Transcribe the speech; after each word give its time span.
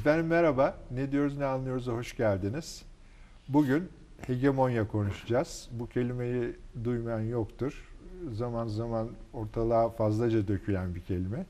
Efendim 0.00 0.26
merhaba. 0.26 0.78
Ne 0.90 1.12
diyoruz 1.12 1.38
ne 1.38 1.44
anlıyoruz 1.44 1.86
hoş 1.86 2.16
geldiniz. 2.16 2.82
Bugün 3.48 3.88
hegemonya 4.26 4.88
konuşacağız. 4.88 5.68
Bu 5.72 5.88
kelimeyi 5.88 6.56
duymayan 6.84 7.20
yoktur. 7.20 7.84
Zaman 8.32 8.66
zaman 8.66 9.08
ortalığa 9.32 9.88
fazlaca 9.88 10.48
dökülen 10.48 10.94
bir 10.94 11.00
kelime. 11.00 11.46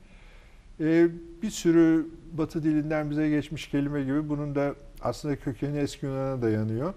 Ee, 0.79 1.07
bir 1.41 1.49
sürü 1.49 2.07
Batı 2.33 2.63
dilinden 2.63 3.09
bize 3.09 3.29
geçmiş 3.29 3.67
kelime 3.67 4.03
gibi 4.03 4.29
bunun 4.29 4.55
da 4.55 4.75
aslında 5.01 5.35
kökeni 5.35 5.77
eski 5.77 6.05
Yunan'a 6.05 6.41
dayanıyor. 6.41 6.93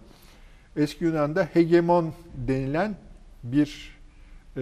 Eski 0.77 1.05
Yunan'da 1.05 1.45
hegemon 1.45 2.13
denilen 2.35 2.97
bir 3.43 3.99
e, 4.57 4.61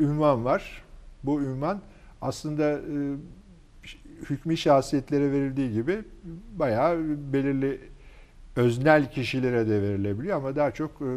ünvan 0.00 0.44
var. 0.44 0.82
Bu 1.24 1.42
ünvan 1.42 1.80
aslında 2.20 2.72
e, 2.72 3.16
hükmü 4.30 4.56
şahsiyetlere 4.56 5.32
verildiği 5.32 5.72
gibi 5.72 5.98
bayağı 6.58 6.98
belirli 7.32 7.80
öznel 8.56 9.10
kişilere 9.10 9.68
de 9.68 9.82
verilebiliyor 9.82 10.36
ama 10.36 10.56
daha 10.56 10.70
çok 10.70 10.90
e, 10.90 11.10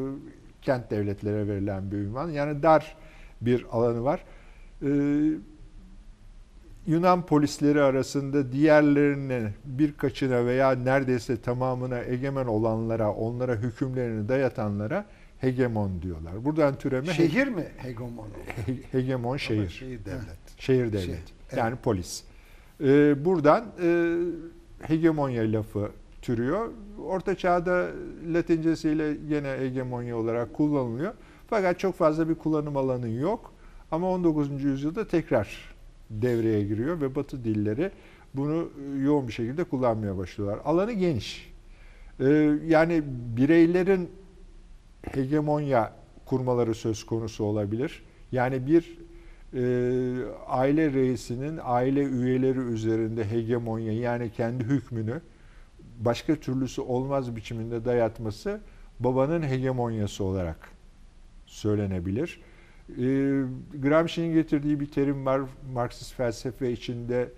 kent 0.62 0.91
devletlere 0.91 1.48
verilen 1.48 1.91
bir 1.91 1.98
ünvan. 1.98 2.30
Yani 2.30 2.64
dar 2.64 2.95
bir 3.42 3.66
alanı 3.72 4.03
var. 4.03 4.23
E, 4.81 4.89
Yunan 6.88 7.25
polisleri 7.25 7.81
arasında 7.81 8.52
diğerlerine 8.52 9.53
birkaçına 9.66 10.45
veya 10.45 10.72
neredeyse 10.72 11.42
tamamına 11.42 12.00
egemen 12.03 12.45
olanlara, 12.45 13.11
onlara 13.14 13.55
hükümlerini 13.55 14.30
dayatanlara 14.30 15.05
hegemon 15.38 16.02
diyorlar. 16.02 16.45
Buradan 16.45 16.77
türeme 16.77 17.14
şehir 17.14 17.47
mi 17.47 17.66
hegemon? 17.77 18.27
He, 18.66 18.73
hegemon 18.92 19.38
şehir. 19.38 19.70
Şehir 19.70 20.05
devlet. 20.05 20.39
Şehir 20.58 20.86
devlet. 20.86 21.02
Şehir, 21.05 21.17
evet. 21.50 21.58
Yani 21.58 21.75
polis. 21.75 22.23
Ee, 22.83 23.25
buradan 23.25 23.66
e, 23.83 24.17
hegemonya 24.81 25.52
lafı 25.52 25.91
türüyor. 26.22 26.69
Orta 27.05 27.36
Çağ'da 27.36 27.88
Latincesiyle 28.33 29.17
yine 29.30 29.58
hegemonya 29.59 30.17
olarak 30.17 30.53
kullanılıyor. 30.53 31.13
Fakat 31.47 31.80
çok 31.80 31.95
fazla 31.95 32.30
bir 32.30 32.36
kullanım 32.36 32.77
alanı 32.77 33.09
yok. 33.09 33.53
Ama 33.91 34.11
19. 34.11 34.63
yüzyılda 34.63 35.08
tekrar 35.08 35.75
devreye 36.09 36.63
giriyor 36.63 37.02
ve 37.02 37.16
Batı 37.16 37.44
dilleri 37.44 37.91
bunu 38.33 38.69
yoğun 39.03 39.27
bir 39.27 39.33
şekilde 39.33 39.64
kullanmaya 39.64 40.17
başlıyorlar. 40.17 40.59
Alanı 40.66 40.91
geniş. 40.91 41.53
Ee, 42.19 42.25
yani 42.67 43.03
bireylerin 43.38 44.09
hegemonya 45.02 45.93
kurmaları 46.25 46.75
söz 46.75 47.05
konusu 47.05 47.43
olabilir. 47.43 48.03
Yani 48.31 48.67
bir 48.67 48.97
e, 49.53 49.61
aile 50.47 50.94
reisinin 50.94 51.59
aile 51.64 52.03
üyeleri 52.03 52.59
üzerinde 52.59 53.31
hegemonya 53.31 53.94
yani 53.94 54.31
kendi 54.31 54.64
hükmünü 54.64 55.22
başka 56.00 56.36
türlüsü 56.36 56.81
olmaz 56.81 57.36
biçiminde 57.36 57.86
dayatması 57.86 58.61
babanın 59.00 59.44
hegemonyası 59.44 60.23
olarak 60.23 60.70
söylenebilir. 61.45 62.42
E, 62.89 63.03
Gramsci'nin 63.81 64.33
getirdiği 64.33 64.80
bir 64.80 64.92
terim 64.92 65.25
var 65.25 65.42
Marksist 65.73 66.14
felsefe 66.14 66.71
içinde 66.71 67.30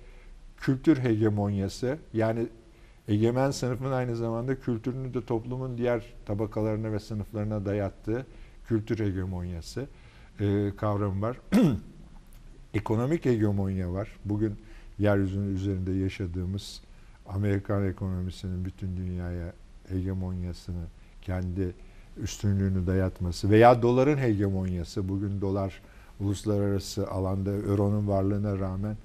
kültür 0.57 0.97
hegemonyası 0.97 1.97
yani 2.13 2.47
egemen 3.07 3.51
sınıfın 3.51 3.91
aynı 3.91 4.16
zamanda 4.16 4.59
kültürünü 4.59 5.13
de 5.13 5.25
toplumun 5.25 5.78
diğer 5.78 6.05
tabakalarına 6.25 6.91
ve 6.91 6.99
sınıflarına 6.99 7.66
dayattığı 7.66 8.25
kültür 8.67 8.99
hegemonyası 8.99 9.88
e, 10.39 10.72
kavramı 10.78 11.22
var. 11.22 11.38
ekonomik 12.73 13.25
hegemonya 13.25 13.93
var. 13.93 14.09
Bugün 14.25 14.55
yeryüzünün 14.99 15.55
üzerinde 15.55 15.91
yaşadığımız 15.91 16.81
Amerikan 17.27 17.87
ekonomisinin 17.87 18.65
bütün 18.65 18.97
dünyaya 18.97 19.53
hegemonyasını, 19.89 20.83
kendi 21.21 21.73
üstünlüğünü 22.17 22.87
dayatması 22.87 23.49
veya 23.49 23.81
doların 23.81 24.17
hegemonyası. 24.17 25.09
Bugün 25.09 25.41
dolar 25.41 25.81
uluslararası 26.19 27.07
alanda 27.07 27.51
euronun 27.51 28.07
varlığına 28.07 28.59
rağmen 28.59 28.97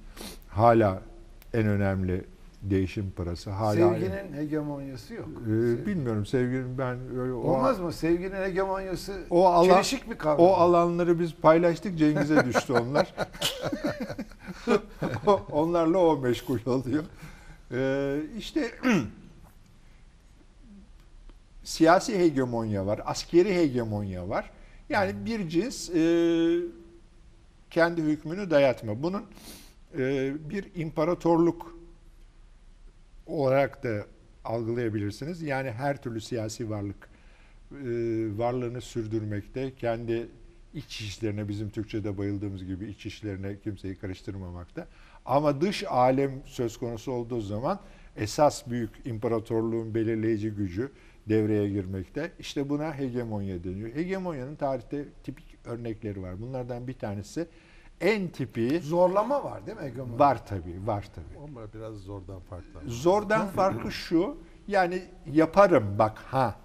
hala 0.48 1.02
en 1.54 1.66
önemli 1.66 2.24
değişim 2.70 3.10
parası. 3.10 3.50
Hala 3.50 3.74
Sevginin 3.74 4.32
hegemonyası 4.36 5.14
yok. 5.14 5.28
Ee, 5.46 5.86
bilmiyorum 5.86 6.26
sevginin 6.26 6.78
ben 6.78 6.98
öyle 7.18 7.32
Olmaz 7.32 7.80
o, 7.80 7.82
mı? 7.82 7.92
Sevginin 7.92 8.42
hegemonyası 8.42 9.12
o 9.30 9.46
alan, 9.46 9.74
çelişik 9.74 10.10
bir 10.10 10.18
kavram. 10.18 10.46
O 10.46 10.52
alanları 10.52 11.20
biz 11.20 11.34
paylaştık 11.34 11.98
Cengiz'e 11.98 12.44
düştü 12.44 12.72
onlar. 12.72 13.14
Onlarla 15.50 15.98
o 15.98 16.18
meşgul 16.18 16.58
oluyor. 16.66 17.04
Ee, 17.72 18.20
işte 18.38 18.70
siyasi 21.64 22.18
hegemonya 22.18 22.86
var, 22.86 23.00
askeri 23.04 23.54
hegemonya 23.54 24.28
var. 24.28 24.50
Yani 24.88 25.26
bir 25.26 25.48
cins 25.48 25.90
e, 25.90 26.02
kendi 27.70 28.02
hükmünü 28.02 28.50
dayatma. 28.50 29.02
Bunun 29.02 29.22
e, 29.98 30.32
bir 30.50 30.66
imparatorluk 30.74 31.75
olarak 33.26 33.84
da 33.84 34.06
algılayabilirsiniz. 34.44 35.42
Yani 35.42 35.70
her 35.70 36.02
türlü 36.02 36.20
siyasi 36.20 36.70
varlık 36.70 37.08
e, 37.72 37.76
varlığını 38.38 38.80
sürdürmekte, 38.80 39.74
kendi 39.74 40.28
iç 40.74 41.00
işlerine 41.00 41.48
bizim 41.48 41.70
Türkçe'de 41.70 42.18
bayıldığımız 42.18 42.64
gibi 42.64 42.86
iç 42.86 43.06
işlerine 43.06 43.60
kimseyi 43.60 43.96
karıştırmamakta. 43.96 44.88
Ama 45.24 45.60
dış 45.60 45.84
alem 45.84 46.42
söz 46.44 46.76
konusu 46.76 47.12
olduğu 47.12 47.40
zaman 47.40 47.80
esas 48.16 48.66
büyük 48.70 48.90
imparatorluğun 49.04 49.94
belirleyici 49.94 50.50
gücü 50.50 50.90
devreye 51.28 51.68
girmekte. 51.68 52.32
İşte 52.38 52.68
buna 52.68 52.98
hegemonya 52.98 53.64
deniyor. 53.64 53.94
Hegemonyanın 53.94 54.56
tarihte 54.56 55.04
tipik 55.24 55.46
örnekleri 55.64 56.22
var. 56.22 56.40
Bunlardan 56.40 56.88
bir 56.88 56.92
tanesi 56.92 57.46
en 58.00 58.28
tipi 58.28 58.80
zorlama 58.80 59.44
var 59.44 59.66
değil 59.66 59.76
mi 59.78 59.82
hegemonya? 59.82 60.18
Var 60.18 60.46
tabii, 60.46 60.86
var 60.86 61.04
tabii. 61.14 61.44
Ama 61.44 61.60
biraz 61.74 61.94
zordan 61.94 62.40
farklı. 62.40 62.90
Zordan 62.90 63.46
farkı 63.46 63.92
şu. 63.92 64.36
Yani 64.68 65.02
yaparım 65.26 65.98
bak 65.98 66.18
ha 66.18 66.56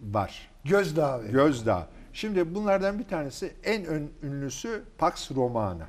var. 0.00 0.50
Gözdağı. 0.64 1.26
Gözdağı. 1.26 1.86
Şimdi 2.12 2.54
bunlardan 2.54 2.98
bir 2.98 3.04
tanesi 3.04 3.52
en 3.64 3.84
ön, 3.84 4.10
ünlüsü 4.22 4.84
Pax 4.98 5.30
Romana. 5.30 5.88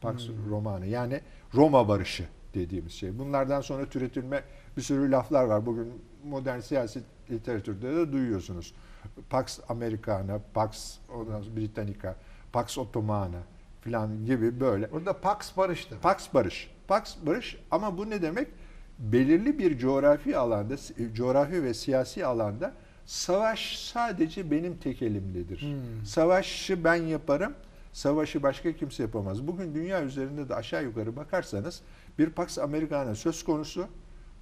Pax 0.00 0.28
hmm. 0.28 0.50
Romana 0.50 0.84
yani 0.84 1.20
Roma 1.54 1.88
barışı 1.88 2.28
dediğimiz 2.54 2.92
şey. 2.92 3.18
Bunlardan 3.18 3.60
sonra 3.60 3.86
türetilme 3.86 4.42
bir 4.76 4.82
sürü 4.82 5.10
laflar 5.10 5.44
var. 5.44 5.66
Bugün 5.66 6.02
modern 6.24 6.60
siyasi 6.60 7.02
literatürde 7.30 7.96
de 7.96 8.12
duyuyorsunuz. 8.12 8.74
Pax 9.30 9.60
Americana, 9.68 10.40
Pax 10.54 10.98
Britannica, 11.56 12.14
Pax 12.52 12.78
Ottomana 12.78 13.42
filan 13.80 14.26
gibi 14.26 14.60
böyle. 14.60 14.92
Burada 14.92 15.12
Pax 15.12 15.56
barış 15.56 15.90
demek. 15.90 16.02
Pax 16.02 16.34
barış. 16.34 16.70
Pax 16.88 17.16
barış 17.26 17.56
ama 17.70 17.98
bu 17.98 18.10
ne 18.10 18.22
demek? 18.22 18.48
Belirli 18.98 19.58
bir 19.58 19.78
coğrafi 19.78 20.36
alanda, 20.36 20.74
coğrafi 21.14 21.62
ve 21.62 21.74
siyasi 21.74 22.26
alanda 22.26 22.72
savaş 23.06 23.78
sadece 23.78 24.50
benim 24.50 24.76
tek 24.76 25.02
elimdedir. 25.02 25.62
Hmm. 25.62 26.06
Savaşı 26.06 26.84
ben 26.84 26.94
yaparım, 26.94 27.54
savaşı 27.92 28.42
başka 28.42 28.72
kimse 28.72 29.02
yapamaz. 29.02 29.46
Bugün 29.46 29.74
dünya 29.74 30.02
üzerinde 30.02 30.48
de 30.48 30.54
aşağı 30.54 30.84
yukarı 30.84 31.16
bakarsanız 31.16 31.82
bir 32.18 32.30
Pax 32.30 32.58
Americana 32.58 33.14
söz 33.14 33.44
konusu. 33.44 33.86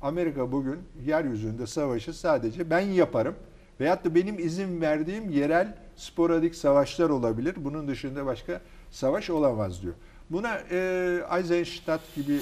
Amerika 0.03 0.53
bugün 0.53 0.79
yeryüzünde 1.07 1.67
savaşı 1.67 2.15
sadece 2.15 2.71
ben 2.71 2.81
yaparım. 2.81 3.35
Veyahut 3.81 4.05
da 4.05 4.15
benim 4.15 4.39
izin 4.39 4.81
verdiğim 4.81 5.31
yerel 5.31 5.75
sporadik 5.97 6.55
savaşlar 6.55 7.11
olabilir. 7.11 7.55
Bunun 7.59 7.89
dışında 7.89 8.27
başka 8.27 8.61
savaş 8.91 9.31
olamaz 9.31 9.83
diyor. 9.83 9.95
Buna 10.31 10.59
e, 10.71 11.21
Eisenstadt 11.37 12.15
gibi 12.15 12.35
e, 12.35 12.41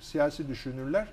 siyasi 0.00 0.48
düşünürler 0.48 1.08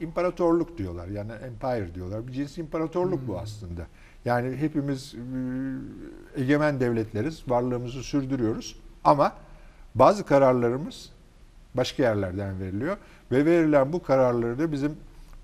imparatorluk 0.00 0.78
diyorlar. 0.78 1.08
Yani 1.08 1.32
empire 1.32 1.94
diyorlar. 1.94 2.26
Bir 2.26 2.32
cins 2.32 2.58
imparatorluk 2.58 3.20
hmm. 3.20 3.28
bu 3.28 3.38
aslında. 3.38 3.86
Yani 4.24 4.56
hepimiz 4.56 5.14
e, 5.14 6.40
egemen 6.42 6.80
devletleriz. 6.80 7.42
Varlığımızı 7.48 8.02
sürdürüyoruz. 8.02 8.76
Ama 9.04 9.32
bazı 9.94 10.26
kararlarımız 10.26 11.12
başka 11.74 12.02
yerlerden 12.02 12.60
veriliyor. 12.60 12.96
Ve 13.32 13.44
verilen 13.44 13.92
bu 13.92 14.02
kararları 14.02 14.58
da 14.58 14.72
bizim 14.72 14.96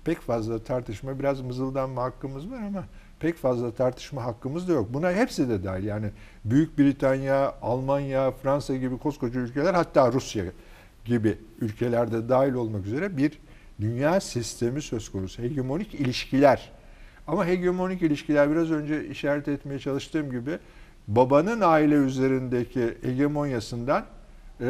pek 0.03 0.21
fazla 0.21 0.63
tartışma, 0.63 1.19
biraz 1.19 1.41
mızıldanma 1.41 2.03
hakkımız 2.03 2.51
var 2.51 2.57
ama 2.57 2.83
pek 3.19 3.35
fazla 3.35 3.71
tartışma 3.71 4.23
hakkımız 4.23 4.67
da 4.67 4.73
yok. 4.73 4.93
Buna 4.93 5.11
hepsi 5.11 5.49
de 5.49 5.63
dahil. 5.63 5.83
Yani 5.83 6.09
Büyük 6.45 6.79
Britanya, 6.79 7.53
Almanya, 7.61 8.31
Fransa 8.31 8.75
gibi 8.75 8.97
koskoca 8.97 9.39
ülkeler 9.39 9.73
hatta 9.73 10.11
Rusya 10.11 10.45
gibi 11.05 11.37
ülkelerde 11.61 12.29
dahil 12.29 12.53
olmak 12.53 12.85
üzere 12.85 13.17
bir 13.17 13.39
dünya 13.81 14.19
sistemi 14.19 14.81
söz 14.81 15.11
konusu. 15.11 15.41
Hegemonik 15.41 15.93
ilişkiler. 15.93 16.71
Ama 17.27 17.45
hegemonik 17.45 18.01
ilişkiler 18.01 18.51
biraz 18.51 18.71
önce 18.71 19.07
işaret 19.07 19.47
etmeye 19.47 19.79
çalıştığım 19.79 20.31
gibi 20.31 20.59
babanın 21.07 21.61
aile 21.61 21.95
üzerindeki 21.95 22.97
hegemonyasından, 23.01 24.05
e, 24.61 24.63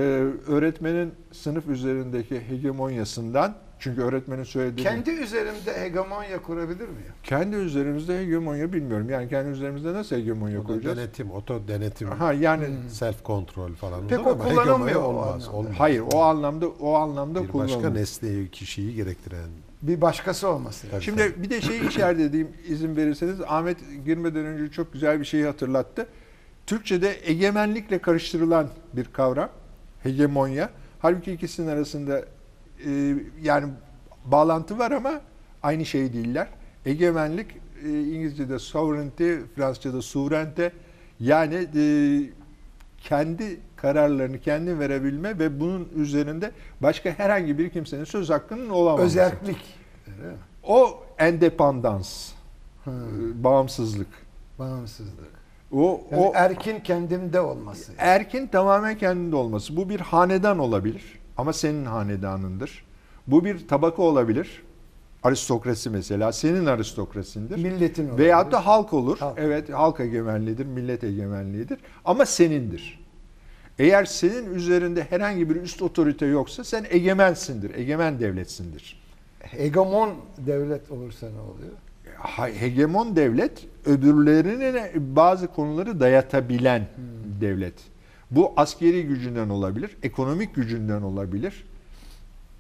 öğretmenin 0.48 1.14
sınıf 1.32 1.68
üzerindeki 1.68 2.50
hegemonyasından 2.50 3.56
Çünkü 3.80 4.02
öğretmenin 4.02 4.44
söylediği 4.44 4.84
Kendi 4.88 5.10
üzerinde 5.10 5.80
hegemonya 5.82 6.42
kurabilir 6.42 6.88
mi? 6.88 6.96
ya? 7.08 7.14
kendi 7.24 7.56
üzerimizde 7.56 8.20
hegemonya 8.20 8.74
bilmiyorum. 8.74 9.10
Yani 9.10 9.30
kendi 9.30 9.50
üzerimizde 9.50 9.94
nasıl 9.94 10.16
hegemonya 10.16 10.64
kuracağız? 10.64 10.98
denetim, 10.98 11.32
oto 11.32 11.68
denetim, 11.68 12.08
Ha 12.10 12.34
yani 12.34 12.66
self 12.90 13.24
kontrol 13.24 13.74
falan 13.74 14.08
Pek 14.08 14.28
o 14.28 14.38
kullanılmıyor 14.40 15.02
o 15.02 15.06
olmaz. 15.06 15.48
olmaz. 15.48 15.72
hayır 15.78 16.04
o 16.14 16.20
anlamda 16.22 16.68
o 16.68 16.94
anlamda 16.94 17.34
bir 17.44 17.48
başka 17.48 17.52
kullanılıyor. 17.52 17.94
nesneyi, 17.96 18.52
kişiyi 18.52 18.96
gerektiren. 18.96 19.50
Bir 19.82 20.02
başkası 20.02 20.48
olması. 20.48 20.88
Tabii, 20.92 21.02
Şimdi 21.04 21.34
bir 21.38 21.50
de 21.50 21.62
şey 21.62 21.86
içeride 21.86 22.24
dediğim 22.24 22.48
izin 22.68 22.96
verirseniz 22.96 23.42
Ahmet 23.48 23.78
girmeden 24.06 24.46
önce 24.46 24.72
çok 24.72 24.94
güzel 24.94 25.20
bir 25.20 25.26
şeyi 25.26 25.46
hatırlattı. 25.46 26.08
Türkçe'de 26.68 27.16
egemenlikle 27.24 28.00
karıştırılan 28.00 28.70
bir 28.94 29.06
kavram. 29.06 29.50
Hegemonya. 30.04 30.70
Halbuki 31.00 31.32
ikisinin 31.32 31.68
arasında 31.68 32.26
e, 32.86 33.16
yani 33.42 33.68
bağlantı 34.26 34.78
var 34.80 34.92
ama 34.92 35.22
aynı 35.64 35.86
şey 35.86 36.14
değiller. 36.14 36.48
Egemenlik 36.86 37.48
e, 37.86 37.90
İngilizce'de 38.04 38.60
sovereignty, 38.60 39.34
Fransızca'da 39.56 39.98
souveraineté 39.98 40.72
yani 41.20 41.68
e, 41.76 41.84
kendi 42.98 43.60
kararlarını 43.76 44.40
kendi 44.40 44.80
verebilme 44.80 45.40
ve 45.40 45.60
bunun 45.60 45.90
üzerinde 45.96 46.52
başka 46.82 47.10
herhangi 47.10 47.58
bir 47.58 47.70
kimsenin 47.70 48.04
söz 48.04 48.30
hakkının 48.30 48.70
olamaması. 48.70 49.06
Özellik. 49.06 49.78
O 50.64 51.04
endependans, 51.18 52.32
e, 52.88 52.92
bağımsızlık. 53.44 54.08
bağımsızlık. 54.60 55.38
O 55.72 56.02
Yani 56.12 56.22
o 56.22 56.32
erkin 56.36 56.80
kendimde 56.80 57.42
olması. 57.42 57.92
erkin 57.98 58.48
tamamen 58.48 58.98
kendinde 58.98 59.36
olması. 59.36 59.78
Bu 59.78 59.90
bir 59.90 60.00
hanedan 60.00 60.60
olabilir 60.60 61.17
ama 61.38 61.54
senin 61.54 61.86
hanedanındır. 61.86 62.84
Bu 63.28 63.46
bir 63.46 63.68
tabaka 63.68 64.02
olabilir. 64.02 64.64
Aristokrasi 65.24 65.90
mesela 65.90 66.32
senin 66.32 66.66
aristokrasindir. 66.66 67.56
Milletin 67.56 68.10
olabilir. 68.10 68.26
Veyahut 68.26 68.52
da 68.52 68.66
halk 68.66 68.94
olur. 68.94 69.18
Halk. 69.18 69.38
Evet 69.42 69.74
halk 69.74 70.00
egemenliğidir, 70.00 70.66
millet 70.66 71.04
egemenliğidir. 71.04 71.80
Ama 72.06 72.26
senindir. 72.26 73.00
Eğer 73.80 74.06
senin 74.06 74.54
üzerinde 74.56 75.04
herhangi 75.04 75.50
bir 75.50 75.56
üst 75.56 75.82
otorite 75.82 76.26
yoksa 76.26 76.64
sen 76.64 76.86
egemensindir, 76.90 77.76
egemen 77.76 78.20
devletsindir. 78.20 79.02
Hegemon 79.40 80.10
devlet 80.38 80.92
olursa 80.92 81.28
ne 81.30 81.40
oluyor? 81.40 81.72
Hegemon 82.60 83.16
devlet 83.16 83.68
öbürlerine 83.86 84.92
bazı 84.96 85.48
konuları 85.48 86.00
dayatabilen 86.00 86.88
devlet. 87.42 87.74
Bu 88.32 88.54
askeri 88.58 89.04
gücünden 89.04 89.50
olabilir, 89.50 89.98
ekonomik 90.04 90.56
gücünden 90.56 91.02
olabilir. 91.02 91.64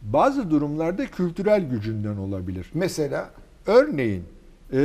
Bazı 0.01 0.51
durumlarda 0.51 1.05
kültürel 1.05 1.69
gücünden 1.69 2.17
olabilir. 2.17 2.71
Mesela 2.73 3.29
Örneğin 3.65 4.23
e, 4.73 4.77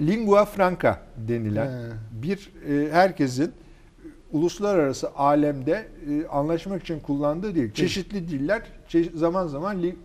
lingua 0.00 0.44
franca 0.44 1.00
denilen 1.28 1.66
He. 1.66 1.92
bir 2.22 2.52
e, 2.68 2.92
herkesin 2.92 3.52
uluslararası 4.32 5.10
alemde 5.16 5.86
e, 6.10 6.26
anlaşmak 6.26 6.82
için 6.82 7.00
kullandığı 7.00 7.54
dil. 7.54 7.72
Çeşitli 7.72 8.28
diller 8.28 8.62
çe- 8.88 9.16
zaman 9.16 9.46
zaman 9.46 9.82
li- 9.82 9.96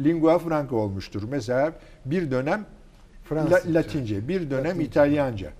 lingua 0.00 0.38
franca 0.38 0.76
olmuştur. 0.76 1.22
Mesela 1.30 1.72
bir 2.04 2.30
dönem 2.30 2.66
Fransızca. 3.24 3.74
La- 3.74 3.74
Latince, 3.78 4.28
bir 4.28 4.50
dönem 4.50 4.64
Latince. 4.64 4.84
İtalyanca. 4.84 5.50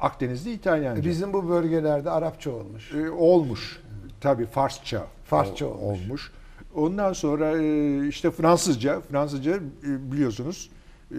Akdeniz'de 0.00 0.52
İtalyanca. 0.52 1.02
E, 1.02 1.04
bizim 1.04 1.32
bu 1.32 1.48
bölgelerde 1.48 2.10
Arapça 2.10 2.50
olmuş. 2.50 2.92
E, 2.92 3.10
olmuş. 3.10 3.80
Tabii 4.20 4.46
Farsça. 4.46 5.06
Farsça 5.24 5.66
ol- 5.66 5.78
olmuş. 5.80 6.32
Ondan 6.74 7.12
sonra 7.12 7.58
e, 7.58 8.08
işte 8.08 8.30
Fransızca. 8.30 9.00
Fransızca 9.00 9.56
e, 9.56 10.12
biliyorsunuz 10.12 10.70
e, 11.12 11.16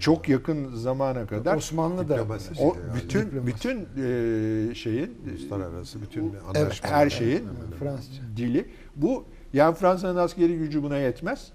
çok 0.00 0.28
yakın 0.28 0.74
zamana 0.74 1.26
kadar 1.26 1.56
Osmanlı 1.56 2.08
da 2.08 2.14
o 2.60 2.64
yani. 2.64 2.76
bütün 2.96 3.20
Diplomasi. 3.20 3.46
bütün 3.54 3.78
e, 3.80 4.74
şeyin 4.74 5.10
Uluslararası 5.30 6.02
bütün 6.02 6.22
Evet, 6.22 6.42
anlaşmalar. 6.62 6.96
her 6.96 7.10
şeyin 7.10 7.48
Fransızca. 7.78 8.22
dili 8.36 8.64
bu 8.96 9.24
yani 9.52 9.74
Fransa'nın 9.74 10.16
askeri 10.16 10.58
gücü 10.58 10.82
buna 10.82 10.96
yetmez. 10.96 11.48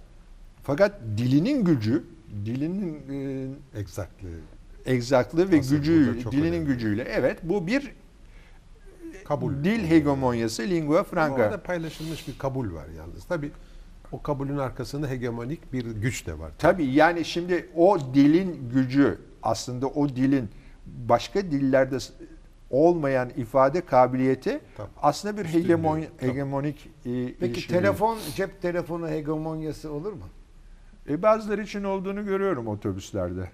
Fakat 0.63 0.99
dilinin 1.17 1.63
gücü, 1.65 2.03
dilinin 2.45 2.93
e, 3.73 3.79
Exactly. 3.79 4.27
Egzaklığı 4.89 5.51
ve 5.51 5.59
Asıl 5.59 5.75
gücü, 5.75 6.17
dilinin 6.31 6.51
önemli. 6.51 6.65
gücüyle 6.65 7.03
evet 7.03 7.39
bu 7.43 7.67
bir 7.67 7.91
Kabul. 9.25 9.63
dil 9.63 9.89
hegemonyası 9.89 10.63
lingua 10.63 11.03
franca. 11.03 11.33
Orada 11.43 11.63
paylaşılmış 11.63 12.27
bir 12.27 12.37
kabul 12.37 12.73
var 12.73 12.85
yalnız. 12.97 13.25
Tabii 13.25 13.51
o 14.11 14.21
kabulün 14.21 14.57
arkasında 14.57 15.07
hegemonik 15.07 15.73
bir 15.73 15.85
güç 15.85 16.27
de 16.27 16.39
var. 16.39 16.51
Tabii 16.57 16.85
yani 16.85 17.25
şimdi 17.25 17.69
o 17.75 17.99
dilin 18.13 18.69
gücü 18.73 19.17
aslında 19.43 19.87
o 19.87 20.09
dilin 20.09 20.49
başka 20.85 21.41
dillerde 21.41 21.97
olmayan 22.69 23.29
ifade 23.37 23.81
kabiliyeti 23.81 24.59
Tabii. 24.77 24.89
aslında 25.01 25.37
bir 25.37 25.45
hegemon, 25.45 26.01
hegemonik 26.17 26.89
e, 27.05 27.33
Peki 27.39 27.67
telefon, 27.67 28.17
cep 28.35 28.61
telefonu 28.61 29.07
hegemonyası 29.09 29.91
olur 29.91 30.13
mu? 30.13 30.23
E, 31.09 31.21
bazıları 31.21 31.61
için 31.63 31.83
olduğunu 31.83 32.25
görüyorum 32.25 32.67
otobüslerde. 32.67 33.49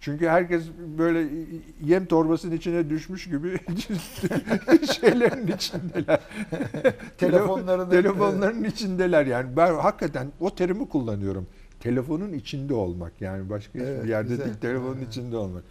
Çünkü 0.00 0.28
herkes 0.28 0.62
böyle 0.98 1.28
yem 1.84 2.06
torbasının 2.06 2.56
içine 2.56 2.90
düşmüş 2.90 3.24
gibi 3.28 3.56
şeylerin 5.00 5.46
içindeler. 5.46 6.20
Telefonlarının- 7.18 7.90
telefonların 7.90 8.64
içindeler 8.64 9.26
yani. 9.26 9.56
Ben 9.56 9.74
hakikaten 9.74 10.26
o 10.40 10.54
terimi 10.54 10.88
kullanıyorum. 10.88 11.46
Telefonun 11.80 12.32
içinde 12.32 12.74
olmak 12.74 13.20
yani 13.20 13.50
başka 13.50 13.68
hiçbir 13.78 13.88
Evet, 13.88 14.08
yerde 14.08 14.28
güzel. 14.28 14.44
değil 14.44 14.56
telefonun 14.60 14.96
Evet. 14.98 15.08
içinde 15.08 15.36
olmak. 15.36 15.62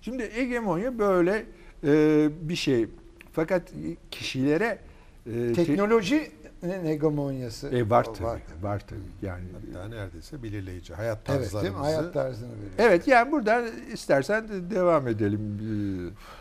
Şimdi 0.00 0.30
hegemonya 0.34 0.98
böyle 0.98 1.44
e, 1.84 2.28
bir 2.42 2.56
şey. 2.56 2.86
Fakat 3.32 3.62
kişilere 4.10 4.78
e, 5.26 5.52
te- 5.52 5.64
Teknolojinin 5.64 6.22
hegemonyası 6.62 7.68
e, 7.68 7.90
var 7.90 8.04
tabii. 8.04 8.24
Var. 8.24 8.40
Var, 8.62 8.82
tabii. 8.86 9.00
Yani 9.22 9.44
Hatta 9.74 9.88
neredeyse 9.88 10.42
belirleyici. 10.42 10.94
Hayat 10.94 11.18
Evet 11.18 11.28
değil 11.28 11.40
tarzlarımızı. 11.50 11.78
mi? 11.78 11.84
Hayat 11.84 12.14
tarzını 12.14 12.52
veriyor. 12.52 12.70
Evet 12.78 13.08
yani 13.08 13.32
buradan 13.32 13.64
istersen 13.92 14.48
de 14.48 14.70
devam 14.70 15.08
edelim. 15.08 15.58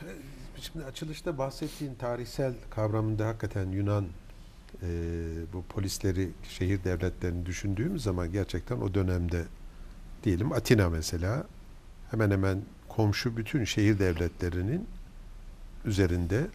Ee, 0.05 0.61
Şimdi 0.61 0.85
açılışta 0.85 1.37
bahsettiğin 1.37 1.95
tarihsel 1.95 2.53
kavramında 2.69 3.27
hakikaten 3.27 3.69
Yunan 3.69 4.05
e, 4.83 4.87
bu 5.53 5.63
polisleri, 5.63 6.29
şehir 6.49 6.83
devletlerini 6.83 7.45
düşündüğümüz 7.45 8.03
zaman 8.03 8.31
gerçekten 8.31 8.77
o 8.77 8.93
dönemde 8.93 9.43
diyelim 10.23 10.51
Atina 10.51 10.89
mesela 10.89 11.43
hemen 12.11 12.31
hemen 12.31 12.61
komşu 12.89 13.37
bütün 13.37 13.63
şehir 13.63 13.99
devletlerinin 13.99 14.87
üzerinde 15.85 16.47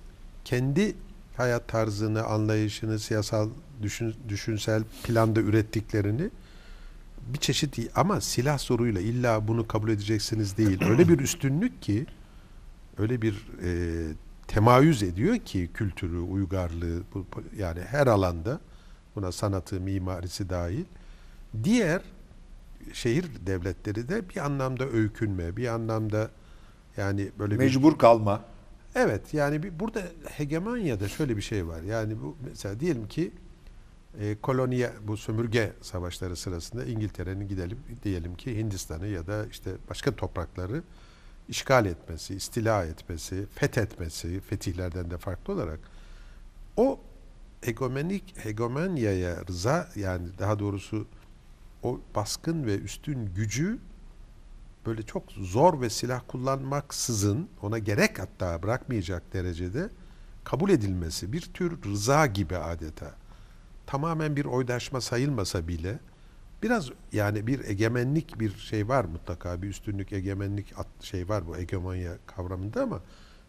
kendi 0.44 0.94
hayat 1.37 1.69
tarzını, 1.69 2.25
anlayışını, 2.25 2.99
siyasal 2.99 3.49
düşün, 3.83 4.14
düşünsel 4.28 4.83
planda 5.02 5.40
ürettiklerini 5.40 6.31
bir 7.26 7.38
çeşit 7.38 7.78
ama 7.95 8.21
silah 8.21 8.59
soruyla 8.59 9.00
illa 9.00 9.49
bunu 9.49 9.69
kabul 9.69 9.88
edeceksiniz 9.88 10.57
değil. 10.57 10.85
Öyle 10.85 11.09
bir 11.09 11.19
üstünlük 11.19 11.83
ki 11.83 12.07
öyle 12.99 13.23
bir 13.23 13.47
e, 13.62 13.71
temayüz 14.49 15.02
ediyor 15.02 15.38
ki 15.38 15.71
kültürü, 15.75 16.19
uygarlığı 16.19 17.02
bu, 17.14 17.26
yani 17.59 17.81
her 17.81 18.07
alanda 18.07 18.61
buna 19.16 19.33
sanatı, 19.33 19.81
mimarisi 19.81 20.50
dahil. 20.50 20.85
Diğer 21.64 22.02
şehir 22.93 23.26
devletleri 23.47 24.09
de 24.09 24.28
bir 24.28 24.45
anlamda 24.45 24.88
öykünme, 24.88 25.57
bir 25.57 25.69
anlamda 25.69 26.31
yani 26.97 27.31
böyle 27.38 27.55
bir 27.55 27.59
Mecbur 27.59 27.99
kalma. 27.99 28.45
Evet 28.97 29.35
yani 29.35 29.62
bir, 29.62 29.81
burada 29.81 30.03
hegemonyada 30.25 31.09
şöyle 31.09 31.37
bir 31.37 31.43
şey 31.43 31.67
var. 31.67 31.83
Yani 31.83 32.23
bu 32.23 32.37
mesela 32.49 32.81
diyelim 32.81 33.09
ki 33.09 33.33
e, 34.21 34.37
koloniye 34.43 34.93
bu 35.03 35.17
sömürge 35.17 35.73
savaşları 35.83 36.37
sırasında 36.37 36.85
İngiltere'nin 36.85 37.49
gidelim 37.49 37.79
diyelim 38.05 38.35
ki 38.35 38.59
Hindistan'ı 38.59 39.07
ya 39.07 39.26
da 39.26 39.47
işte 39.47 39.71
başka 39.91 40.17
toprakları 40.17 40.83
işgal 41.49 41.87
etmesi, 41.87 42.35
istila 42.35 42.85
etmesi, 42.85 43.47
fethetmesi, 43.55 44.41
fetihlerden 44.41 45.11
de 45.11 45.19
farklı 45.19 45.55
olarak 45.55 45.81
o 46.76 47.00
hegemonik 47.61 48.45
hegemonyaya 48.45 49.47
rıza 49.49 49.88
yani 49.97 50.29
daha 50.38 50.59
doğrusu 50.59 51.07
o 51.83 52.00
baskın 52.15 52.67
ve 52.67 52.79
üstün 52.79 53.35
gücü 53.35 53.79
böyle 54.87 55.02
çok 55.02 55.33
zor 55.33 55.81
ve 55.81 55.90
silah 55.90 56.21
kullanmaksızın 56.28 57.49
ona 57.62 57.78
gerek 57.78 58.19
hatta 58.19 58.62
bırakmayacak 58.62 59.33
derecede 59.33 59.90
kabul 60.45 60.71
edilmesi 60.71 61.33
bir 61.33 61.40
tür 61.40 61.83
rıza 61.83 62.26
gibi 62.26 62.57
adeta. 62.57 63.14
Tamamen 63.87 64.37
bir 64.37 64.45
oydaşma 64.45 65.00
sayılmasa 65.00 65.69
bile 65.69 65.99
biraz 66.62 66.90
yani 67.12 67.47
bir 67.47 67.64
egemenlik 67.64 68.40
bir 68.40 68.57
şey 68.57 68.88
var 68.88 69.05
mutlaka 69.05 69.62
bir 69.62 69.69
üstünlük 69.69 70.12
egemenlik 70.12 70.75
şey 71.00 71.28
var 71.28 71.47
bu 71.47 71.57
hegemonya 71.57 72.12
kavramında 72.26 72.83
ama 72.83 73.00